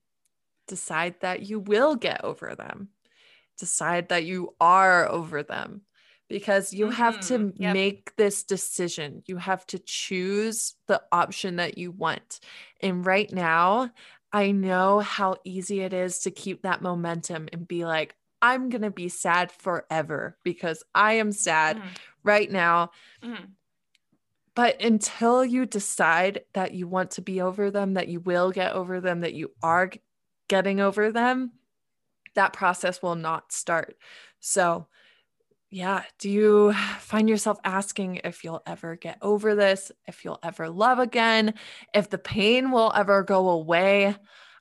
decide 0.68 1.16
that 1.22 1.44
you 1.44 1.60
will 1.60 1.96
get 1.96 2.24
over 2.24 2.54
them, 2.54 2.90
decide 3.58 4.10
that 4.10 4.26
you 4.26 4.56
are 4.60 5.10
over 5.10 5.42
them 5.42 5.84
because 6.30 6.74
you 6.74 6.90
have 6.90 7.20
to 7.28 7.40
mm-hmm. 7.40 7.62
yep. 7.62 7.74
make 7.74 8.16
this 8.18 8.44
decision. 8.44 9.24
You 9.26 9.38
have 9.38 9.66
to 9.68 9.80
choose 9.80 10.76
the 10.88 11.02
option 11.12 11.58
that 11.58 11.78
you 11.78 11.92
want. 11.92 12.40
And 12.82 13.06
right 13.06 13.32
now, 13.32 13.92
I 14.32 14.52
know 14.52 15.00
how 15.00 15.38
easy 15.44 15.82
it 15.82 15.94
is 15.94 16.20
to 16.20 16.32
keep 16.32 16.64
that 16.64 16.82
momentum 16.82 17.48
and 17.54 17.68
be 17.68 17.86
like, 17.86 18.16
I'm 18.42 18.70
going 18.70 18.82
to 18.84 18.92
be 18.92 19.10
sad 19.10 19.52
forever 19.52 20.38
because 20.44 20.84
I 20.94 21.14
am 21.14 21.32
sad 21.32 21.78
mm-hmm. 21.78 21.88
right 22.24 22.52
now. 22.52 22.92
Mm-hmm. 23.24 23.46
But 24.54 24.82
until 24.82 25.46
you 25.46 25.66
decide 25.66 26.42
that 26.54 26.74
you 26.74 26.88
want 26.88 27.12
to 27.12 27.22
be 27.22 27.42
over 27.42 27.70
them, 27.72 27.94
that 27.94 28.08
you 28.08 28.20
will 28.20 28.52
get 28.52 28.74
over 28.74 29.00
them, 29.00 29.22
that 29.22 29.34
you 29.34 29.52
are 29.62 29.92
getting 30.48 30.80
over 30.80 31.12
them, 31.12 31.52
that 32.36 32.54
process 32.54 33.02
will 33.02 33.16
not 33.16 33.52
start. 33.52 33.98
So 34.40 34.88
yeah, 35.70 36.04
do 36.20 36.30
you 36.30 36.74
find 37.00 37.28
yourself 37.28 37.58
asking 37.64 38.22
if 38.24 38.44
you'll 38.44 38.64
ever 38.66 38.96
get 38.96 39.18
over 39.22 39.54
this, 39.54 39.92
if 40.08 40.24
you'll 40.24 40.40
ever 40.42 40.70
love 40.70 41.00
again, 41.00 41.56
if 41.94 42.10
the 42.10 42.18
pain 42.18 42.72
will 42.72 42.92
ever 42.96 43.24
go 43.24 43.50
away? 43.50 44.16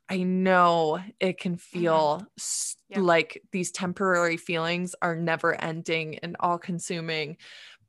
I 0.08 0.22
know 0.22 1.00
it 1.20 1.38
can 1.38 1.56
mm-hmm. 1.56 1.78
feel 1.78 2.22
mm-hmm. 2.38 3.00
yeah. 3.00 3.06
like 3.06 3.42
these 3.52 3.70
temporary 3.70 4.36
feelings 4.36 4.94
are 5.00 5.16
never 5.16 5.60
ending 5.60 6.18
and 6.18 6.36
all 6.40 6.58
consuming, 6.58 7.36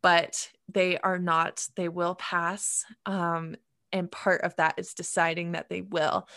but 0.02 0.50
they 0.70 0.98
are 0.98 1.20
not. 1.20 1.66
They 1.76 1.90
will 1.90 2.16
pass. 2.16 2.86
Um, 3.06 3.56
and 3.92 4.12
part 4.12 4.42
of 4.42 4.56
that 4.58 4.76
is 4.78 4.94
deciding 4.94 5.54
that 5.54 5.70
they 5.70 5.82
will. 5.82 6.28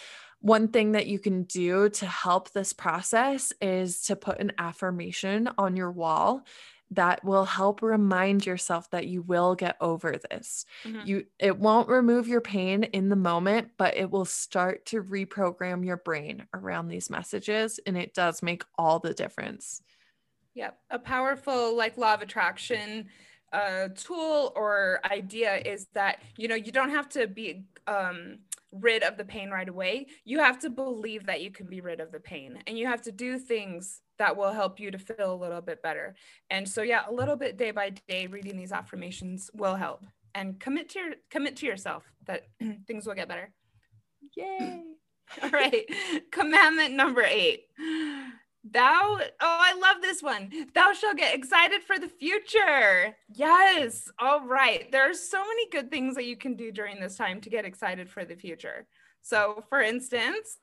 One 0.40 0.68
thing 0.68 0.92
that 0.92 1.06
you 1.06 1.18
can 1.18 1.44
do 1.44 1.90
to 1.90 2.06
help 2.06 2.50
this 2.50 2.72
process 2.72 3.52
is 3.60 4.02
to 4.02 4.16
put 4.16 4.40
an 4.40 4.52
affirmation 4.58 5.48
on 5.58 5.76
your 5.76 5.90
wall 5.90 6.44
that 6.92 7.24
will 7.24 7.44
help 7.44 7.82
remind 7.82 8.44
yourself 8.44 8.90
that 8.90 9.06
you 9.06 9.22
will 9.22 9.54
get 9.54 9.76
over 9.80 10.18
this. 10.30 10.64
Mm-hmm. 10.84 11.06
You 11.06 11.26
it 11.38 11.58
won't 11.58 11.88
remove 11.88 12.26
your 12.26 12.40
pain 12.40 12.84
in 12.84 13.08
the 13.08 13.16
moment, 13.16 13.70
but 13.76 13.96
it 13.96 14.10
will 14.10 14.24
start 14.24 14.86
to 14.86 15.02
reprogram 15.02 15.84
your 15.84 15.98
brain 15.98 16.46
around 16.52 16.88
these 16.88 17.10
messages 17.10 17.78
and 17.86 17.96
it 17.96 18.14
does 18.14 18.42
make 18.42 18.64
all 18.76 18.98
the 18.98 19.14
difference. 19.14 19.82
Yep, 20.54 20.78
a 20.90 20.98
powerful 20.98 21.76
like 21.76 21.96
law 21.96 22.14
of 22.14 22.22
attraction 22.22 23.08
uh 23.52 23.88
tool 23.96 24.52
or 24.54 25.00
idea 25.10 25.56
is 25.56 25.88
that 25.92 26.20
you 26.36 26.46
know 26.46 26.54
you 26.54 26.70
don't 26.70 26.90
have 26.90 27.08
to 27.08 27.26
be 27.26 27.64
um 27.88 28.38
rid 28.72 29.02
of 29.02 29.16
the 29.16 29.24
pain 29.24 29.50
right 29.50 29.68
away. 29.68 30.06
You 30.24 30.38
have 30.38 30.58
to 30.60 30.70
believe 30.70 31.26
that 31.26 31.40
you 31.40 31.50
can 31.50 31.66
be 31.66 31.80
rid 31.80 32.00
of 32.00 32.12
the 32.12 32.20
pain 32.20 32.58
and 32.66 32.78
you 32.78 32.86
have 32.86 33.02
to 33.02 33.12
do 33.12 33.38
things 33.38 34.00
that 34.18 34.36
will 34.36 34.52
help 34.52 34.78
you 34.78 34.90
to 34.90 34.98
feel 34.98 35.32
a 35.32 35.34
little 35.34 35.60
bit 35.60 35.82
better. 35.82 36.14
And 36.50 36.68
so 36.68 36.82
yeah, 36.82 37.02
a 37.08 37.12
little 37.12 37.36
bit 37.36 37.56
day 37.56 37.70
by 37.70 37.90
day 38.08 38.26
reading 38.26 38.56
these 38.56 38.72
affirmations 38.72 39.50
will 39.54 39.76
help. 39.76 40.04
And 40.34 40.60
commit 40.60 40.90
to 40.90 40.98
your 41.00 41.12
commit 41.30 41.56
to 41.56 41.66
yourself 41.66 42.04
that 42.26 42.42
things 42.86 43.06
will 43.06 43.14
get 43.14 43.28
better. 43.28 43.50
Yay. 44.36 44.82
All 45.42 45.50
right. 45.50 45.84
Commandment 46.30 46.94
number 46.94 47.22
8. 47.22 47.64
Thou, 48.62 49.18
oh, 49.18 49.28
I 49.40 49.74
love 49.74 50.02
this 50.02 50.22
one. 50.22 50.50
Thou 50.74 50.92
shall 50.92 51.14
get 51.14 51.34
excited 51.34 51.82
for 51.82 51.98
the 51.98 52.08
future. 52.08 53.16
Yes. 53.34 54.10
All 54.18 54.46
right. 54.46 54.90
There 54.92 55.08
are 55.08 55.14
so 55.14 55.38
many 55.38 55.68
good 55.70 55.90
things 55.90 56.14
that 56.16 56.26
you 56.26 56.36
can 56.36 56.56
do 56.56 56.70
during 56.70 57.00
this 57.00 57.16
time 57.16 57.40
to 57.40 57.50
get 57.50 57.64
excited 57.64 58.10
for 58.10 58.24
the 58.24 58.36
future. 58.36 58.86
So, 59.22 59.64
for 59.70 59.80
instance, 59.80 60.58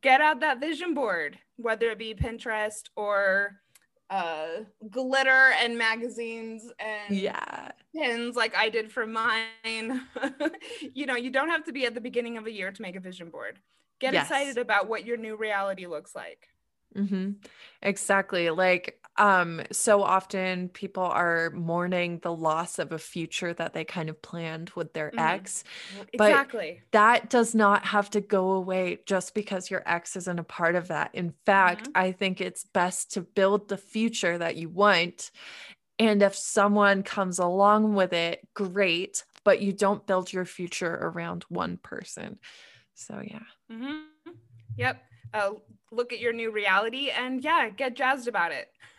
get 0.00 0.20
out 0.20 0.40
that 0.40 0.60
vision 0.60 0.94
board, 0.94 1.38
whether 1.56 1.90
it 1.90 1.98
be 1.98 2.14
Pinterest 2.14 2.88
or 2.94 3.60
uh, 4.08 4.64
glitter 4.90 5.52
and 5.62 5.78
magazines 5.78 6.68
and 6.80 7.16
yeah 7.16 7.70
pins 7.94 8.36
like 8.36 8.54
I 8.56 8.68
did 8.68 8.92
for 8.92 9.06
mine. 9.06 10.02
you 10.94 11.06
know, 11.06 11.16
you 11.16 11.30
don't 11.30 11.48
have 11.48 11.64
to 11.64 11.72
be 11.72 11.86
at 11.86 11.94
the 11.94 12.00
beginning 12.00 12.36
of 12.36 12.46
a 12.46 12.52
year 12.52 12.70
to 12.70 12.82
make 12.82 12.96
a 12.96 13.00
vision 13.00 13.30
board. 13.30 13.58
Get 13.98 14.14
yes. 14.14 14.26
excited 14.26 14.58
about 14.58 14.88
what 14.88 15.04
your 15.04 15.16
new 15.16 15.36
reality 15.36 15.86
looks 15.86 16.14
like. 16.14 16.48
Mm-hmm. 16.96 17.32
Exactly. 17.82 18.50
Like, 18.50 19.00
um, 19.16 19.60
so 19.70 20.02
often 20.02 20.68
people 20.70 21.02
are 21.02 21.50
mourning 21.50 22.20
the 22.20 22.34
loss 22.34 22.78
of 22.78 22.92
a 22.92 22.98
future 22.98 23.52
that 23.52 23.74
they 23.74 23.84
kind 23.84 24.08
of 24.08 24.22
planned 24.22 24.70
with 24.70 24.92
their 24.94 25.10
mm-hmm. 25.10 25.18
ex. 25.18 25.64
But 26.16 26.30
exactly. 26.30 26.80
That 26.92 27.28
does 27.28 27.54
not 27.54 27.84
have 27.84 28.08
to 28.10 28.20
go 28.20 28.52
away 28.52 29.00
just 29.04 29.34
because 29.34 29.70
your 29.70 29.82
ex 29.84 30.16
isn't 30.16 30.38
a 30.38 30.44
part 30.44 30.74
of 30.74 30.88
that. 30.88 31.10
In 31.12 31.34
fact, 31.44 31.82
mm-hmm. 31.84 32.02
I 32.02 32.12
think 32.12 32.40
it's 32.40 32.64
best 32.64 33.12
to 33.12 33.20
build 33.20 33.68
the 33.68 33.76
future 33.76 34.38
that 34.38 34.56
you 34.56 34.68
want. 34.68 35.30
And 35.98 36.22
if 36.22 36.34
someone 36.34 37.02
comes 37.02 37.38
along 37.38 37.94
with 37.94 38.14
it, 38.14 38.48
great, 38.54 39.24
but 39.44 39.60
you 39.60 39.72
don't 39.74 40.06
build 40.06 40.32
your 40.32 40.46
future 40.46 40.94
around 40.94 41.44
one 41.50 41.76
person. 41.76 42.38
So, 42.94 43.20
yeah. 43.22 43.40
Mm-hmm. 43.70 44.30
Yep. 44.78 45.02
Uh, 45.32 45.52
look 45.92 46.12
at 46.12 46.20
your 46.20 46.32
new 46.32 46.50
reality 46.50 47.10
and 47.10 47.42
yeah, 47.42 47.68
get 47.68 47.94
jazzed 47.94 48.28
about 48.28 48.52
it. 48.52 48.68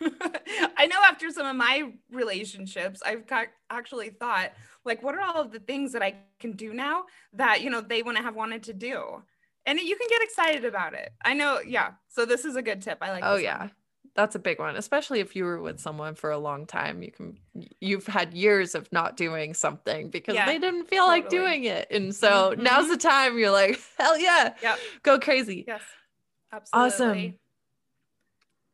I 0.76 0.86
know 0.86 0.98
after 1.04 1.30
some 1.30 1.46
of 1.46 1.56
my 1.56 1.92
relationships, 2.10 3.00
I've 3.04 3.24
actually 3.70 4.10
thought, 4.10 4.52
like, 4.84 5.02
what 5.02 5.14
are 5.14 5.20
all 5.20 5.40
of 5.40 5.52
the 5.52 5.60
things 5.60 5.92
that 5.92 6.02
I 6.02 6.16
can 6.40 6.52
do 6.52 6.72
now 6.74 7.04
that, 7.34 7.62
you 7.62 7.70
know, 7.70 7.80
they 7.80 8.02
wouldn't 8.02 8.24
have 8.24 8.34
wanted 8.34 8.64
to 8.64 8.72
do? 8.72 9.22
And 9.64 9.78
you 9.78 9.96
can 9.96 10.08
get 10.08 10.22
excited 10.22 10.64
about 10.64 10.94
it. 10.94 11.12
I 11.24 11.34
know. 11.34 11.60
Yeah. 11.60 11.92
So 12.08 12.26
this 12.26 12.44
is 12.44 12.56
a 12.56 12.62
good 12.62 12.82
tip. 12.82 12.98
I 13.00 13.10
like 13.10 13.22
Oh, 13.24 13.36
yeah. 13.36 13.58
One. 13.60 13.70
That's 14.14 14.34
a 14.34 14.38
big 14.38 14.58
one, 14.58 14.76
especially 14.76 15.20
if 15.20 15.34
you 15.34 15.44
were 15.44 15.60
with 15.60 15.80
someone 15.80 16.16
for 16.16 16.30
a 16.32 16.38
long 16.38 16.66
time. 16.66 17.02
You 17.02 17.12
can, 17.12 17.38
you've 17.80 18.06
had 18.06 18.34
years 18.34 18.74
of 18.74 18.92
not 18.92 19.16
doing 19.16 19.54
something 19.54 20.10
because 20.10 20.34
yeah, 20.34 20.44
they 20.44 20.58
didn't 20.58 20.86
feel 20.88 21.06
totally. 21.06 21.20
like 21.20 21.30
doing 21.30 21.64
it. 21.64 21.86
And 21.90 22.14
so 22.14 22.50
mm-hmm. 22.50 22.62
now's 22.62 22.90
the 22.90 22.98
time 22.98 23.38
you're 23.38 23.50
like, 23.50 23.80
hell 23.98 24.18
yeah, 24.18 24.52
yep. 24.62 24.78
go 25.02 25.18
crazy. 25.18 25.64
Yes. 25.66 25.80
Absolutely. 26.52 26.86
Awesome. 26.86 27.34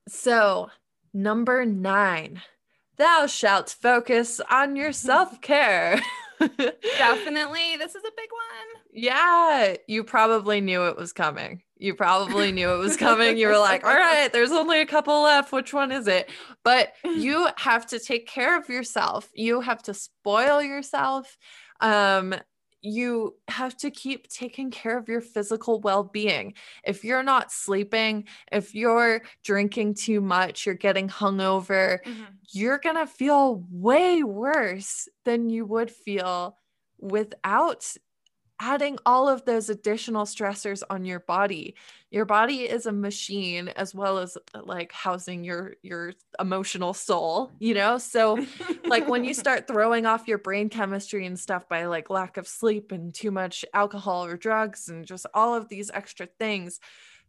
So, 0.09 0.71
number 1.13 1.65
nine, 1.65 2.43
thou 2.97 3.27
shalt 3.27 3.71
focus 3.81 4.41
on 4.51 4.77
your 4.77 4.93
self 4.93 5.41
care. 5.41 6.01
Definitely. 6.39 7.59
This 7.79 7.95
is 7.95 8.03
a 8.03 8.13
big 8.17 8.29
one. 8.31 8.83
Yeah. 8.93 9.77
You 9.87 10.05
probably 10.05 10.61
knew 10.61 10.87
it 10.87 10.97
was 10.97 11.13
coming. 11.13 11.63
You 11.79 11.95
probably 11.95 12.51
knew 12.53 12.73
it 12.75 12.79
was 12.79 12.97
coming. 12.97 13.37
You 13.37 13.49
were 13.49 13.59
like, 13.59 13.85
all 13.85 13.95
right, 13.95 14.33
there's 14.33 14.51
only 14.51 14.81
a 14.81 14.87
couple 14.87 15.23
left. 15.23 15.53
Which 15.53 15.73
one 15.73 15.93
is 15.93 16.09
it? 16.09 16.31
But 16.65 16.93
you 17.05 17.49
have 17.57 17.87
to 17.89 18.01
take 18.01 18.27
care 18.27 18.59
of 18.59 18.69
yourself. 18.69 19.29
You 19.35 19.61
have 19.61 19.83
to 19.85 19.95
spoil 19.95 20.61
yourself. 20.63 21.37
Um, 21.81 22.35
you 22.81 23.35
have 23.49 23.77
to 23.79 23.91
keep 23.91 24.29
taking 24.29 24.71
care 24.71 24.97
of 24.97 25.09
your 25.09 25.21
physical 25.21 25.81
well 25.81 26.05
being. 26.05 26.55
If 26.85 27.05
you're 27.05 27.23
not 27.23 27.51
sleeping, 27.51 28.25
if 28.53 28.75
you're 28.75 29.23
drinking 29.45 29.95
too 29.95 30.21
much, 30.21 30.65
you're 30.65 30.75
getting 30.75 31.09
hungover, 31.09 31.99
mm-hmm. 32.05 32.23
you're 32.53 32.79
going 32.79 32.97
to 32.97 33.07
feel 33.07 33.65
way 33.71 34.23
worse 34.23 35.09
than 35.25 35.51
you 35.51 35.67
would 35.67 35.91
feel 35.91 36.57
without 37.01 37.85
adding 38.61 38.99
all 39.07 39.29
of 39.29 39.45
those 39.45 39.71
additional 39.71 40.25
stressors 40.25 40.83
on 40.91 41.05
your 41.05 41.21
body. 41.21 41.75
Your 42.11 42.25
body 42.25 42.69
is 42.69 42.87
a 42.87 42.93
machine 42.93 43.69
as 43.69 43.95
well 43.95 44.19
as 44.19 44.37
uh, 44.55 44.63
like 44.65 44.93
housing 44.93 45.45
your 45.45 45.75
your 45.83 46.15
emotional 46.41 46.95
soul 46.95 47.51
you 47.59 47.75
know? 47.75 47.99
So 47.99 48.45
like 48.85 49.09
when 49.09 49.25
you 49.25 49.35
start 49.35 49.67
throwing 49.69 50.07
off 50.07 50.29
your 50.29 50.39
brain 50.39 50.69
chemistry 50.69 51.27
and 51.27 51.39
stuff 51.39 51.69
by 51.69 51.87
like 51.87 52.11
lack 52.11 52.37
of 52.37 52.49
sleep 52.49 52.93
and 52.93 53.15
too 53.15 53.31
much 53.31 53.65
alcohol 53.75 54.25
or 54.25 54.37
drugs 54.37 54.89
and 54.89 55.07
just 55.07 55.27
all 55.35 55.55
of 55.55 55.69
these 55.69 55.91
extra 55.93 56.27
things 56.27 56.81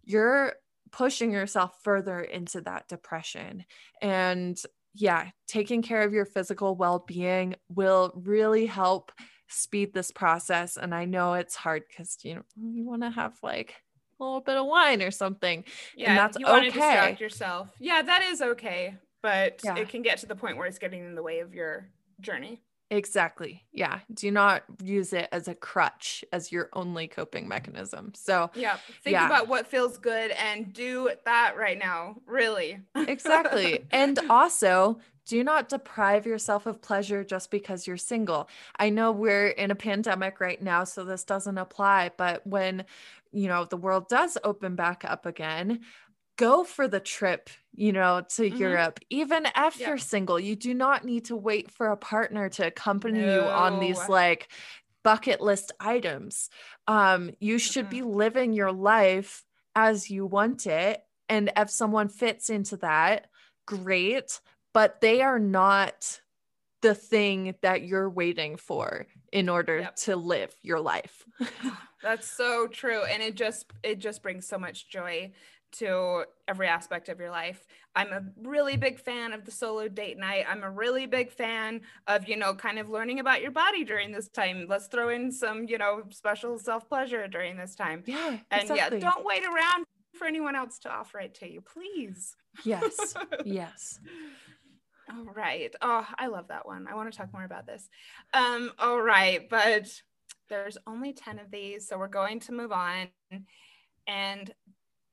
you're 0.06 0.54
pushing 0.92 1.32
yourself 1.32 1.76
further 1.84 2.20
into 2.20 2.62
that 2.62 2.88
depression. 2.88 3.66
And 4.02 4.60
yeah 4.96 5.30
taking 5.48 5.82
care 5.84 6.02
of 6.02 6.14
your 6.14 6.26
physical 6.26 6.76
well-being 6.76 7.56
will 7.70 8.12
really 8.16 8.66
help 8.66 9.12
speed 9.50 9.94
this 9.94 10.12
process 10.12 10.78
and 10.78 10.94
i 10.94 11.06
know 11.06 11.34
it's 11.34 11.56
hard 11.56 11.84
because 11.88 12.18
you 12.24 12.36
know 12.36 12.44
you 12.56 12.86
want 12.86 13.02
to 13.02 13.10
have 13.10 13.38
like 13.44 13.76
a 14.20 14.24
little 14.24 14.42
bit 14.42 14.58
of 14.58 14.66
wine 14.66 15.02
or 15.02 15.12
something 15.12 15.64
yeah 15.96 16.10
and 16.10 16.18
that's 16.18 16.38
you 16.40 16.46
want 16.46 16.68
okay. 16.68 16.80
distract 16.80 17.22
yourself 17.22 17.70
yeah 17.80 18.02
that 18.02 18.22
is 18.24 18.42
okay 18.42 18.96
but 19.22 19.60
yeah. 19.64 19.76
it 19.76 19.90
can 19.90 20.02
get 20.02 20.20
to 20.20 20.26
the 20.26 20.36
point 20.36 20.58
where 20.58 20.68
it's 20.68 20.80
getting 20.80 21.04
in 21.04 21.16
the 21.16 21.24
way 21.24 21.40
of 21.40 21.54
your 21.54 21.90
journey 22.22 22.62
exactly 22.92 23.64
yeah 23.72 24.00
do 24.14 24.32
not 24.32 24.64
use 24.84 25.14
it 25.14 25.30
as 25.32 25.48
a 25.48 25.54
crutch 25.54 26.24
as 26.34 26.52
your 26.52 26.70
only 26.74 27.08
coping 27.08 27.48
mechanism 27.48 28.12
so 28.16 28.50
yeah 28.56 28.78
think 29.04 29.14
yeah. 29.14 29.28
about 29.28 29.48
what 29.48 29.68
feels 29.68 29.98
good 29.98 30.32
and 30.32 30.74
do 30.74 31.10
that 31.24 31.56
right 31.56 31.78
now 31.78 32.16
really 32.26 32.80
exactly 32.96 33.86
and 33.92 34.20
also 34.30 35.00
do 35.30 35.44
not 35.44 35.70
deprive 35.70 36.26
yourself 36.26 36.66
of 36.66 36.82
pleasure 36.82 37.24
just 37.24 37.52
because 37.52 37.86
you're 37.86 37.98
single. 37.98 38.50
I 38.80 38.90
know 38.90 39.12
we're 39.12 39.50
in 39.50 39.70
a 39.70 39.76
pandemic 39.76 40.40
right 40.40 40.60
now, 40.60 40.86
so 40.86 41.04
this 41.04 41.24
doesn't 41.24 41.60
apply, 41.60 42.10
but 42.18 42.46
when, 42.48 42.86
you 43.32 43.48
know, 43.48 43.64
the 43.64 43.78
world 43.78 44.10
does 44.10 44.40
open 44.44 44.76
back 44.76 45.06
up 45.06 45.28
again, 45.28 45.82
go 46.36 46.64
for 46.64 46.88
the 46.88 47.00
trip, 47.00 47.52
you 47.76 47.92
know, 47.92 48.24
to 48.30 48.42
mm-hmm. 48.42 48.58
Europe. 48.58 49.00
Even 49.12 49.46
if 49.56 49.80
you're 49.80 50.00
single, 50.00 50.40
you 50.40 50.56
do 50.56 50.74
not 50.74 51.06
need 51.06 51.26
to 51.26 51.36
wait 51.36 51.70
for 51.70 51.90
a 51.90 51.98
partner 51.98 52.50
to 52.50 52.66
accompany 52.66 53.20
no. 53.20 53.36
you 53.36 53.42
on 53.42 53.80
these 53.80 54.10
like 54.10 54.48
bucket 55.04 55.42
list 55.42 55.74
items. 55.80 56.50
Um, 56.88 57.30
you 57.40 57.60
should 57.60 57.86
mm-hmm. 57.86 58.08
be 58.08 58.18
living 58.18 58.54
your 58.54 58.72
life 58.72 59.44
as 59.76 60.10
you 60.10 60.26
want 60.26 60.66
it. 60.66 61.04
And 61.28 61.52
if 61.56 61.70
someone 61.70 62.10
fits 62.10 62.50
into 62.50 62.78
that, 62.78 63.28
great 63.68 64.40
but 64.74 65.02
they 65.02 65.22
are 65.22 65.40
not 65.40 66.22
the 66.82 66.96
thing 66.96 67.56
that 67.62 67.84
you're 67.84 68.10
waiting 68.10 68.56
for 68.56 69.06
in 69.34 69.50
order 69.50 69.80
yep. 69.80 69.96
to 69.96 70.16
live 70.16 70.54
your 70.62 70.80
life. 70.80 71.26
That's 72.04 72.30
so 72.30 72.68
true 72.68 73.04
and 73.04 73.22
it 73.22 73.36
just 73.36 73.66
it 73.84 74.00
just 74.00 74.24
brings 74.24 74.48
so 74.48 74.58
much 74.58 74.90
joy 74.90 75.32
to 75.72 76.24
every 76.48 76.68
aspect 76.68 77.10
of 77.10 77.20
your 77.20 77.30
life. 77.30 77.66
I'm 77.96 78.12
a 78.12 78.24
really 78.42 78.78
big 78.78 79.00
fan 79.00 79.34
of 79.34 79.46
the 79.46 79.52
solo 79.52 79.88
date 79.88 80.18
night. 80.18 80.46
I'm 80.50 80.64
a 80.64 80.70
really 80.70 81.06
big 81.06 81.32
fan 81.32 81.82
of, 82.08 82.28
you 82.28 82.38
know, 82.38 82.54
kind 82.54 82.80
of 82.80 82.90
learning 82.90 83.20
about 83.20 83.42
your 83.42 83.52
body 83.52 83.84
during 83.84 84.12
this 84.12 84.30
time. 84.30 84.66
Let's 84.68 84.88
throw 84.88 85.10
in 85.10 85.32
some, 85.32 85.66
you 85.68 85.78
know, 85.78 86.04
special 86.10 86.58
self 86.58 86.88
pleasure 86.88 87.28
during 87.28 87.58
this 87.58 87.76
time. 87.76 88.04
Yeah. 88.06 88.38
And 88.52 88.62
exactly. 88.62 89.00
yeah, 89.00 89.12
don't 89.12 89.26
wait 89.26 89.44
around 89.44 89.86
for 90.16 90.26
anyone 90.26 90.56
else 90.56 90.80
to 90.80 90.90
offer 90.90 91.20
it 91.20 91.36
to 91.36 91.52
you, 91.52 91.62
please. 91.62 92.36
Yes. 92.64 93.14
yes. 93.46 94.00
All 95.12 95.26
right. 95.34 95.74
Oh, 95.82 96.06
I 96.18 96.28
love 96.28 96.50
that 96.50 96.68
one. 96.68 96.88
I 96.88 96.96
want 96.96 97.12
to 97.12 97.18
talk 97.18 97.34
more 97.34 97.44
about 97.44 97.66
this. 97.66 97.90
Um, 98.34 98.72
all 98.78 99.02
right, 99.02 99.50
but 99.50 99.90
there's 100.50 100.78
only 100.86 101.14
10 101.14 101.40
of 101.40 101.50
these, 101.52 101.88
so 101.88 101.98
we're 101.98 102.08
going 102.08 102.40
to 102.42 102.52
move 102.52 102.72
on. 102.72 103.08
And 104.08 104.54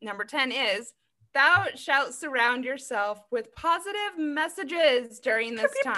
number 0.02 0.24
10 0.24 0.52
is 0.52 0.92
thou 1.34 1.66
shalt 1.74 2.14
surround 2.14 2.64
yourself 2.64 3.20
with 3.30 3.54
positive 3.54 4.18
messages 4.18 5.18
during 5.20 5.54
this 5.54 5.72
time. 5.84 5.94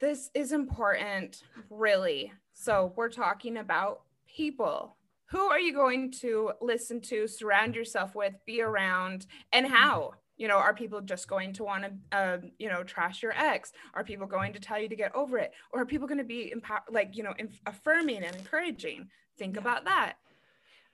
This 0.00 0.30
is 0.34 0.52
important, 0.52 1.42
really. 1.68 2.32
So, 2.54 2.92
we're 2.96 3.10
talking 3.10 3.58
about 3.58 4.02
people. 4.26 4.96
Who 5.26 5.40
are 5.40 5.60
you 5.60 5.74
going 5.74 6.10
to 6.20 6.52
listen 6.60 7.00
to, 7.02 7.26
surround 7.28 7.74
yourself 7.76 8.14
with, 8.14 8.34
be 8.46 8.62
around, 8.62 9.26
and 9.52 9.66
how? 9.66 10.14
You 10.40 10.48
know, 10.48 10.56
are 10.56 10.72
people 10.72 11.02
just 11.02 11.28
going 11.28 11.52
to 11.52 11.64
want 11.64 11.84
to, 11.84 12.16
uh, 12.16 12.38
you 12.58 12.70
know, 12.70 12.82
trash 12.82 13.22
your 13.22 13.32
ex? 13.36 13.72
Are 13.92 14.02
people 14.02 14.26
going 14.26 14.54
to 14.54 14.58
tell 14.58 14.80
you 14.80 14.88
to 14.88 14.96
get 14.96 15.14
over 15.14 15.36
it? 15.36 15.52
Or 15.70 15.82
are 15.82 15.86
people 15.86 16.08
going 16.08 16.16
to 16.16 16.24
be 16.24 16.50
empower, 16.50 16.80
like, 16.90 17.14
you 17.14 17.22
know, 17.22 17.34
inf- 17.38 17.60
affirming 17.66 18.24
and 18.24 18.34
encouraging? 18.34 19.10
Think 19.38 19.56
Yeah. 19.56 19.60
about 19.60 19.84
that 19.84 20.14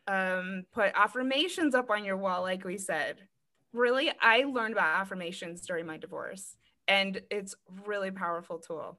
um, 0.09 0.65
put 0.73 0.93
affirmations 0.95 1.75
up 1.77 1.91
on 1.91 2.05
your 2.05 2.17
wall, 2.17 2.43
like 2.43 2.65
we 2.65 2.77
said. 2.77 3.29
Really, 3.73 4.11
I 4.21 4.43
learned 4.45 4.73
about 4.73 5.01
affirmations 5.01 5.61
during 5.67 5.87
my 5.87 5.97
divorce, 5.97 6.57
and 6.89 7.21
it's 7.31 7.55
really 7.85 8.11
powerful 8.11 8.59
tool. 8.59 8.99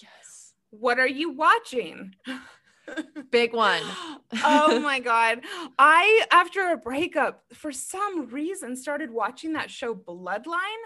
Yes. 0.00 0.54
What 0.70 0.98
are 0.98 1.08
you 1.08 1.30
watching? 1.30 2.14
Big 3.30 3.52
one. 3.52 3.82
oh 4.44 4.80
my 4.80 5.00
god. 5.12 5.40
I 5.78 6.24
after 6.30 6.70
a 6.70 6.76
breakup 6.76 7.44
for 7.52 7.72
some 7.72 8.28
reason 8.28 8.76
started 8.76 9.10
watching 9.10 9.52
that 9.54 9.70
show 9.70 9.94
Bloodline. 9.94 10.82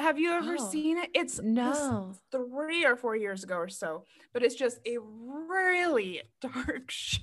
Have 0.00 0.18
you 0.18 0.32
ever 0.32 0.56
Oh, 0.58 0.70
seen 0.70 0.98
it? 0.98 1.10
It's 1.14 1.40
No. 1.40 2.14
three 2.32 2.84
or 2.84 2.96
four 2.96 3.14
years 3.14 3.44
ago 3.44 3.54
or 3.54 3.68
so, 3.68 4.04
but 4.32 4.42
it's 4.42 4.56
just 4.56 4.80
a 4.84 4.98
really 4.98 6.22
dark 6.40 6.90
show. 6.90 7.20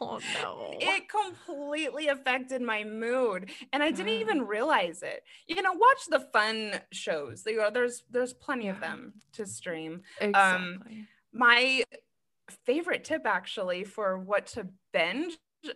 Oh 0.00 0.18
no. 0.42 0.74
It 0.80 1.04
completely 1.08 2.08
affected 2.08 2.60
my 2.60 2.82
mood, 2.82 3.50
and 3.72 3.84
I 3.84 3.92
didn't 3.92 4.14
even 4.14 4.40
mm. 4.40 4.48
realize 4.48 5.04
it. 5.04 5.22
You 5.46 5.62
know, 5.62 5.72
watch 5.74 6.06
the 6.08 6.26
fun 6.32 6.80
shows. 6.90 7.44
There's 7.44 8.02
there's 8.10 8.32
plenty 8.32 8.68
of 8.68 8.80
them 8.80 9.12
to 9.34 9.46
stream. 9.46 10.02
Um, 10.20 10.30
exactly. 10.30 11.06
My 11.32 11.84
favorite 12.66 13.04
tip, 13.04 13.22
actually, 13.26 13.84
for 13.84 14.18
what 14.18 14.46
to 14.48 14.68
binge 14.92 15.34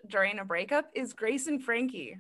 during 0.09 0.39
a 0.39 0.45
breakup 0.45 0.87
is 0.95 1.13
Grace 1.13 1.47
and 1.49 1.63
Frankie. 1.63 2.17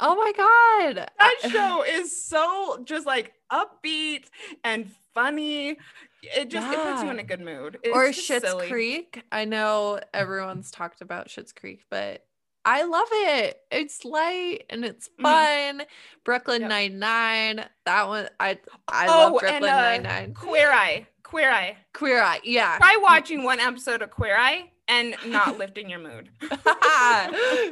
oh 0.00 0.14
my 0.16 0.32
god. 0.36 1.10
That 1.18 1.50
show 1.50 1.84
is 1.84 2.24
so 2.26 2.82
just 2.84 3.06
like 3.06 3.32
upbeat 3.52 4.24
and 4.64 4.90
funny. 5.14 5.76
It 6.22 6.50
just 6.50 6.72
it 6.72 6.82
puts 6.82 7.02
you 7.02 7.10
in 7.10 7.18
a 7.20 7.24
good 7.24 7.40
mood. 7.40 7.78
It's 7.84 7.94
or 7.96 8.08
Schitt's 8.08 8.48
silly. 8.48 8.68
Creek. 8.68 9.22
I 9.30 9.44
know 9.44 10.00
everyone's 10.12 10.70
talked 10.70 11.00
about 11.00 11.28
Schitt's 11.28 11.52
Creek, 11.52 11.84
but 11.90 12.24
I 12.64 12.82
love 12.82 13.06
it. 13.12 13.58
It's 13.70 14.04
light 14.04 14.64
and 14.70 14.84
it's 14.84 15.08
Mhm. 15.20 15.22
fun. 15.22 15.82
Brooklyn 16.24 16.62
Yep. 16.62 16.68
Nine 16.70 16.98
Nine. 16.98 17.68
That 17.84 18.08
one. 18.08 18.28
I 18.40 18.58
I 18.88 19.06
Oh, 19.06 19.10
love 19.32 19.40
Brooklyn 19.40 19.70
uh, 19.72 19.76
Nine 19.76 20.02
Nine. 20.02 20.34
Queer 20.34 20.72
Eye. 20.72 21.06
Queer 21.26 21.50
Eye. 21.50 21.76
Queer 21.92 22.22
Eye. 22.22 22.40
Yeah. 22.44 22.78
Try 22.78 22.98
watching 23.02 23.42
one 23.42 23.58
episode 23.58 24.00
of 24.00 24.10
Queer 24.10 24.36
Eye 24.38 24.70
and 24.86 25.16
not 25.26 25.58
lifting 25.62 25.90
your 25.90 25.98
mood. 25.98 26.30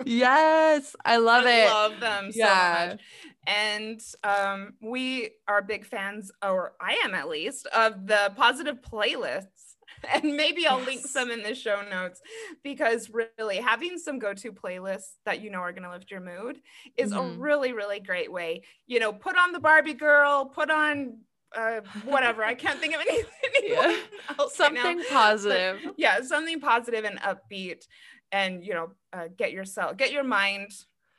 yes, 0.05 0.97
I 1.05 1.19
love 1.19 1.45
it. 1.47 1.49
I 1.49 1.67
it. 1.67 1.71
love 1.71 2.01
them 2.01 2.33
so 2.33 2.45
much. 2.45 3.01
And 3.47 4.01
um, 4.25 4.75
we 4.83 5.31
are 5.47 5.63
big 5.63 5.87
fans, 5.87 6.33
or 6.43 6.73
I 6.81 6.95
am 7.05 7.15
at 7.15 7.29
least, 7.29 7.67
of 7.69 8.07
the 8.09 8.33
positive 8.37 8.79
playlists. 8.83 9.47
And 10.13 10.37
maybe 10.37 10.67
I'll 10.67 10.81
link 10.83 11.07
some 11.07 11.31
in 11.31 11.43
the 11.43 11.55
show 11.55 11.81
notes 11.91 12.21
because 12.63 13.11
really 13.39 13.57
having 13.57 13.97
some 13.97 14.19
go 14.19 14.35
to 14.35 14.53
playlists 14.53 15.13
that 15.25 15.41
you 15.41 15.51
know 15.51 15.61
are 15.61 15.73
going 15.73 15.85
to 15.85 15.91
lift 15.91 16.11
your 16.11 16.21
mood 16.21 16.59
is 16.99 17.13
a 17.13 17.17
Mhm. 17.17 17.37
really, 17.39 17.73
really 17.73 18.01
great 18.01 18.31
way. 18.31 18.65
You 18.87 19.01
know, 19.01 19.15
put 19.15 19.37
on 19.39 19.53
the 19.53 19.61
Barbie 19.61 19.95
girl, 19.95 20.45
put 20.47 20.71
on 20.71 21.21
uh, 21.57 21.81
whatever. 22.05 22.43
I 22.45 22.55
can't 22.55 22.79
think 22.81 22.95
of 22.95 23.01
anything. 23.01 23.31
Yeah. 23.67 23.97
else 24.39 24.59
right 24.61 24.75
Something 24.77 25.03
positive. 25.11 25.81
yeah 25.97 26.21
something 26.23 26.61
positive 26.61 27.05
and 27.05 27.19
upbeat 27.21 27.87
and 28.33 28.65
you 28.65 28.75
know 28.75 28.91
uh, 29.13 29.29
get 29.37 29.53
yourself 29.53 29.97
get 29.97 30.13
your 30.13 30.25
mind 30.25 30.71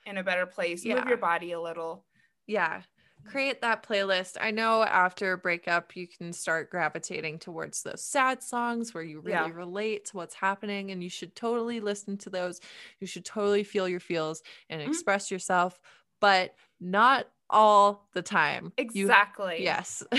in 0.06 0.18
a 0.18 0.24
better 0.24 0.46
place 0.46 0.86
move 0.86 1.06
your 1.08 1.18
body 1.18 1.54
a 1.54 1.60
little 1.62 2.06
yeah 2.46 2.82
create 3.26 3.62
that 3.62 3.82
playlist 3.84 4.38
i 4.42 4.52
know 4.52 4.84
after 4.84 5.32
a 5.34 5.38
breakup 5.38 5.96
you 5.96 6.08
can 6.08 6.32
start 6.34 6.70
gravitating 6.70 7.40
towards 7.40 7.82
those 7.84 8.04
sad 8.04 8.44
songs 8.44 8.94
where 8.94 9.04
you 9.04 9.20
really 9.22 9.32
Yeah. 9.32 9.50
relate 9.54 10.06
to 10.06 10.18
what's 10.18 10.36
happening 10.36 10.92
and 10.92 11.02
you 11.02 11.10
should 11.10 11.36
totally 11.36 11.80
listen 11.80 12.18
to 12.20 12.30
those 12.30 12.60
you 13.00 13.08
should 13.08 13.26
totally 13.26 13.64
feel 13.64 13.88
your 13.90 14.00
feels 14.02 14.44
and 14.70 14.82
Mhm. 14.82 14.88
express 14.90 15.32
yourself 15.32 15.80
but 16.22 16.54
not 16.80 17.28
all 17.50 18.08
the 18.14 18.22
time. 18.22 18.74
You- 18.78 19.04
exactly. 19.06 19.64
Yes. 19.64 20.04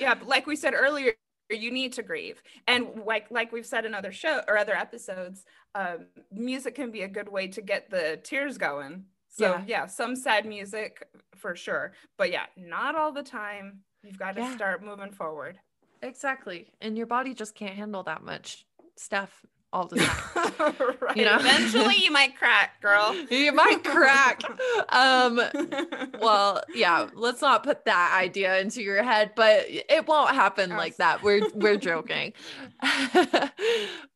Yeah 0.00 0.14
but 0.14 0.26
like 0.28 0.46
we 0.46 0.56
said 0.56 0.74
earlier 0.74 1.12
you 1.50 1.70
need 1.70 1.92
to 1.94 2.02
grieve. 2.02 2.42
And 2.66 3.02
like 3.04 3.30
like 3.30 3.52
we've 3.52 3.66
said 3.66 3.84
in 3.84 3.94
other 3.94 4.12
show 4.12 4.40
or 4.48 4.56
other 4.58 4.74
episodes 4.74 5.44
um, 5.74 6.06
music 6.32 6.74
can 6.76 6.90
be 6.90 7.02
a 7.02 7.08
good 7.08 7.28
way 7.28 7.48
to 7.48 7.60
get 7.62 7.90
the 7.90 8.18
tears 8.22 8.58
going. 8.58 9.04
So 9.28 9.46
Yeah. 9.46 9.64
yeah, 9.66 9.86
some 9.86 10.14
sad 10.16 10.46
music 10.46 11.06
for 11.36 11.54
sure. 11.56 11.92
But 12.16 12.30
yeah 12.30 12.46
not 12.56 12.94
all 12.96 13.12
the 13.12 13.22
time. 13.22 13.80
You've 14.02 14.18
got 14.18 14.34
to 14.36 14.42
Yeah. 14.42 14.54
start 14.54 14.84
moving 14.84 15.12
forward. 15.12 15.58
Exactly. 16.02 16.68
And 16.80 16.96
your 16.98 17.06
body 17.06 17.34
just 17.34 17.54
can't 17.54 17.74
handle 17.74 18.02
that 18.04 18.22
much 18.22 18.66
stuff 18.96 19.44
all 19.74 19.88
the 19.88 19.96
time. 19.96 20.74
Right. 21.00 21.16
You 21.16 21.24
know? 21.24 21.36
eventually 21.36 21.96
you 21.98 22.10
might 22.10 22.36
crack 22.36 22.80
girl. 22.80 23.14
You 23.30 23.52
might 23.52 23.84
crack. 23.84 24.40
Um 24.88 25.40
well 26.20 26.62
yeah 26.74 27.08
let's 27.14 27.40
not 27.40 27.62
put 27.64 27.84
that 27.84 28.16
idea 28.18 28.58
into 28.60 28.82
your 28.82 29.02
head 29.02 29.32
but 29.34 29.64
it 29.68 30.06
won't 30.06 30.34
happen 30.34 30.70
like 30.70 30.96
that. 30.96 31.22
We're 31.22 31.48
we're 31.54 31.76
joking. 31.76 32.32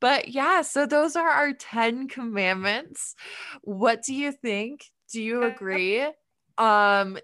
But 0.01 0.29
yeah 0.29 0.62
so 0.62 0.87
those 0.87 1.16
are 1.16 1.29
our 1.29 1.53
10 1.53 2.09
commandments. 2.09 3.14
What 3.62 4.03
do 4.03 4.14
you 4.14 4.33
think? 4.33 4.85
Do 5.12 5.23
you 5.23 5.42
agree? 5.42 6.07
Um 6.57 7.18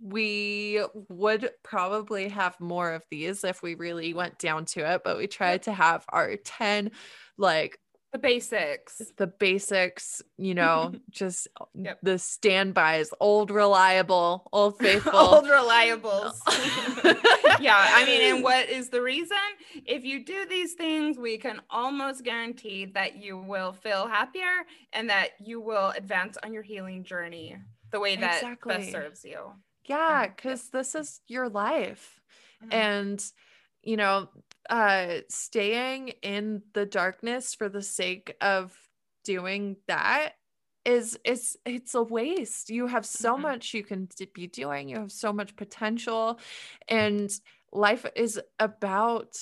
we 0.00 0.80
would 1.08 1.50
probably 1.62 2.28
have 2.28 2.58
more 2.60 2.92
of 2.92 3.02
these 3.10 3.44
if 3.44 3.62
we 3.62 3.74
really 3.74 4.12
went 4.12 4.38
down 4.38 4.64
to 4.66 4.80
it 4.94 5.00
but 5.04 5.16
we 5.16 5.26
tried 5.26 5.62
to 5.62 5.72
have 5.72 6.04
our 6.10 6.36
10 6.36 6.90
like 7.38 7.78
the 8.12 8.18
basics. 8.20 9.02
the 9.18 9.26
basics, 9.26 10.22
you 10.38 10.54
know, 10.54 10.92
just 11.10 11.48
Yep. 11.74 11.98
the 12.02 12.18
standbys, 12.18 13.10
old 13.20 13.50
reliable, 13.50 14.48
old 14.54 14.78
faithful. 14.80 15.18
Old 15.18 15.44
reliables. 15.48 16.32
yeah, 17.60 17.76
I 17.94 18.04
mean, 18.06 18.22
and 18.34 18.42
what 18.42 18.70
is 18.70 18.88
the 18.88 19.02
reason? 19.02 19.36
If 19.84 20.04
you 20.04 20.24
do 20.24 20.46
these 20.46 20.74
things, 20.74 21.18
we 21.18 21.36
can 21.36 21.60
almost 21.68 22.24
guarantee 22.24 22.86
that 22.94 23.16
you 23.16 23.36
will 23.36 23.72
feel 23.72 24.06
happier 24.06 24.64
and 24.94 25.10
that 25.10 25.30
you 25.44 25.60
will 25.60 25.90
advance 25.90 26.38
on 26.42 26.54
your 26.54 26.62
healing 26.62 27.04
journey 27.04 27.56
the 27.90 28.00
way 28.00 28.16
that 28.16 28.36
Exactly. 28.36 28.76
best 28.76 28.92
serves 28.92 29.24
you. 29.24 29.52
Yeah, 29.88 30.26
because 30.28 30.70
this 30.70 30.94
is 30.94 31.20
your 31.28 31.48
life. 31.48 32.20
Mhm. 32.60 32.70
And, 32.70 33.24
you 33.82 33.96
know, 33.96 34.30
uh 34.68 35.20
staying 35.28 36.08
in 36.22 36.62
the 36.74 36.84
darkness 36.86 37.54
for 37.54 37.68
the 37.68 37.82
sake 37.82 38.36
of 38.40 38.76
doing 39.24 39.76
that 39.86 40.34
is 40.84 41.18
is 41.24 41.56
it's 41.64 41.94
a 41.94 42.02
waste 42.02 42.68
you 42.70 42.86
have 42.88 43.06
so 43.06 43.36
Mhm. 43.36 43.36
much 43.38 43.74
you 43.74 43.84
can 43.84 44.08
be 44.34 44.46
doing 44.48 44.88
you 44.88 44.96
have 44.96 45.12
so 45.12 45.32
much 45.32 45.54
potential 45.56 46.40
and 46.88 47.30
life 47.72 48.06
is 48.16 48.40
about 48.58 49.36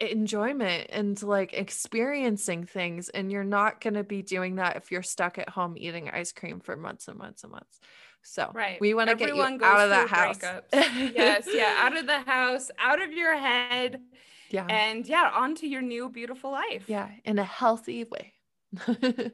enjoyment 0.00 0.86
and 0.90 1.22
like 1.22 1.52
experiencing 1.52 2.64
things 2.64 3.10
and 3.10 3.30
you're 3.30 3.44
not 3.44 3.82
going 3.82 3.92
to 3.92 4.02
be 4.04 4.22
doing 4.22 4.54
that 4.56 4.76
if 4.76 4.90
you're 4.90 5.02
stuck 5.02 5.36
at 5.36 5.50
home 5.50 5.76
eating 5.76 6.08
ice 6.08 6.32
cream 6.32 6.58
for 6.58 6.74
months 6.74 7.06
and 7.06 7.18
months 7.18 7.42
and 7.44 7.52
months 7.52 7.78
so 8.22 8.50
Right. 8.54 8.80
we 8.80 8.94
want 8.94 9.10
to 9.10 9.16
get 9.16 9.28
you 9.28 9.42
Everyone 9.42 9.62
out 9.62 9.80
of 9.80 9.90
that 9.90 10.08
house 10.08 10.38
yes, 10.72 11.48
yeah, 11.52 11.74
out 11.84 11.96
of 11.96 12.06
the 12.06 12.20
house, 12.20 12.70
out 12.78 13.00
of 13.02 13.12
your 13.12 13.36
head, 13.36 14.00
yeah 14.50 14.66
and 14.68 15.06
yeah, 15.06 15.30
onto 15.34 15.66
your 15.66 15.82
new 15.82 16.08
beautiful 16.08 16.50
life. 16.50 16.84
yeah 16.88 17.08
in 17.24 17.38
a 17.38 17.44
healthy 17.44 18.04
way 18.04 18.32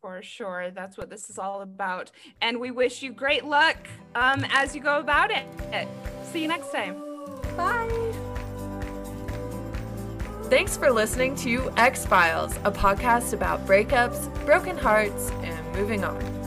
For 0.00 0.22
sure. 0.22 0.70
That's 0.70 0.96
what 0.96 1.10
this 1.10 1.28
is 1.28 1.40
all 1.40 1.60
about. 1.60 2.12
And 2.40 2.60
we 2.60 2.70
wish 2.70 3.02
you 3.02 3.10
great 3.12 3.44
luck 3.44 3.76
um, 4.14 4.46
as 4.50 4.72
you 4.76 4.80
go 4.80 5.00
about 5.00 5.32
it. 5.32 5.44
See 6.22 6.40
you 6.42 6.46
next 6.46 6.70
time. 6.70 6.94
Bye. 7.56 7.88
Thanks 10.44 10.76
for 10.76 10.92
listening 10.92 11.34
to 11.38 11.72
Ex 11.76 12.06
Philes, 12.06 12.54
a 12.64 12.70
podcast 12.70 13.32
about 13.32 13.66
breakups, 13.66 14.32
broken 14.46 14.78
hearts, 14.78 15.32
and 15.42 15.76
moving 15.76 16.04
on. 16.04 16.37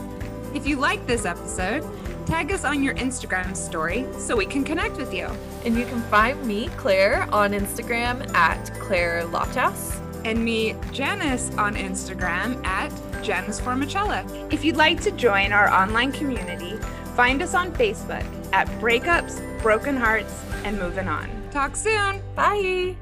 If 0.54 0.66
you 0.66 0.76
like 0.76 1.06
this 1.06 1.24
episode, 1.24 1.84
tag 2.26 2.52
us 2.52 2.64
on 2.64 2.82
your 2.82 2.94
Instagram 2.94 3.56
story 3.56 4.06
so 4.18 4.36
we 4.36 4.46
can 4.46 4.64
connect 4.64 4.96
with 4.96 5.12
you. 5.12 5.26
And 5.64 5.76
you 5.76 5.86
can 5.86 6.02
find 6.02 6.44
me, 6.46 6.68
Clair, 6.76 7.28
on 7.32 7.52
Instagram 7.52 8.32
at 8.34 8.72
Clair 8.78 9.22
Lofthouse. 9.24 9.98
And 10.24 10.44
me, 10.44 10.76
Janice, 10.92 11.50
on 11.56 11.74
Instagram 11.74 12.64
at 12.64 12.92
Janice 13.22 13.60
Formichella. 13.60 14.52
If 14.52 14.64
you'd 14.64 14.76
like 14.76 15.00
to 15.02 15.10
join 15.12 15.52
our 15.52 15.68
online 15.72 16.12
community, 16.12 16.76
find 17.16 17.42
us 17.42 17.54
on 17.54 17.72
Facebook 17.72 18.24
at 18.52 18.68
Breakups, 18.80 19.40
Broken 19.62 19.96
Hearts, 19.96 20.44
and 20.64 20.78
Moving 20.78 21.08
On. 21.08 21.28
Talk 21.50 21.76
soon. 21.76 22.22
Bye. 22.34 22.96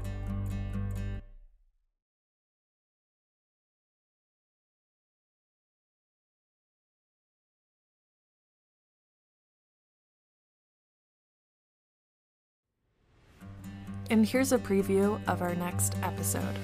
And 14.11 14.27
here's 14.27 14.51
a 14.51 14.57
preview 14.57 15.21
of 15.25 15.41
our 15.41 15.55
next 15.55 15.95
episode. 16.03 16.55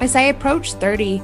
As 0.00 0.16
I 0.16 0.22
approached 0.22 0.78
30, 0.78 1.22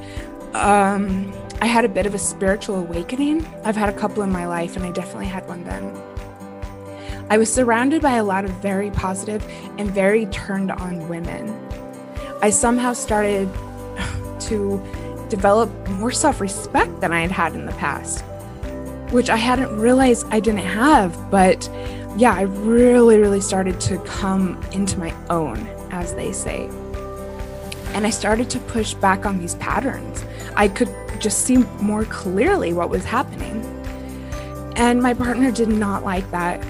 um, 0.55 1.35
I 1.61 1.67
had 1.67 1.85
a 1.85 1.89
bit 1.89 2.07
of 2.07 2.15
a 2.15 2.21
spiritual 2.21 2.77
awakening. 2.77 3.45
I've 3.65 3.75
had 3.75 3.89
a 3.89 3.93
couple 3.93 4.23
in 4.23 4.31
my 4.31 4.47
life, 4.47 4.77
and 4.77 4.85
I 4.85 4.93
definitely 4.93 5.27
had 5.27 5.45
one 5.49 5.65
then. 5.65 5.93
I 7.31 7.37
was 7.37 7.53
surrounded 7.53 8.01
by 8.01 8.15
a 8.15 8.23
lot 8.23 8.45
of 8.45 8.53
very 8.63 8.93
positive 8.93 9.45
and 9.77 9.91
very 9.91 10.27
turned 10.27 10.71
on 10.71 11.09
women. 11.09 11.51
I 12.41 12.51
somehow 12.51 12.93
started 12.93 13.53
to 14.43 14.81
develop 15.31 15.69
more 15.89 16.13
self 16.13 16.41
respect 16.41 17.01
than 17.01 17.13
I 17.13 17.23
had 17.23 17.33
had 17.33 17.55
in 17.55 17.67
the 17.67 17.73
past, 17.73 18.21
which 19.11 19.31
I 19.31 19.37
hadn't 19.37 19.77
realized 19.77 20.29
I 20.31 20.39
didn't 20.39 20.61
have, 20.61 21.29
but 21.29 21.69
yeah, 22.17 22.33
I 22.33 22.43
really, 22.43 23.19
really 23.19 23.41
started 23.41 23.81
to 23.83 23.99
come 24.01 24.63
into 24.73 24.99
my 24.99 25.15
own, 25.31 25.67
as 25.91 26.15
they 26.15 26.33
say. 26.33 26.69
And 27.95 28.07
I 28.07 28.11
started 28.11 28.49
to 28.51 28.61
push 28.61 28.95
back 28.95 29.27
on 29.27 29.39
these 29.39 29.57
patterns. 29.57 30.25
I 30.57 30.69
could 30.69 30.95
just 31.21 31.45
see 31.45 31.59
more 31.81 32.05
clearly 32.05 32.73
what 32.73 32.91
was 32.91 33.05
happening. 33.05 33.63
And 34.77 35.03
my 35.03 35.15
partner 35.15 35.51
did 35.51 35.69
not 35.69 36.05
like 36.05 36.29
that. 36.31 36.65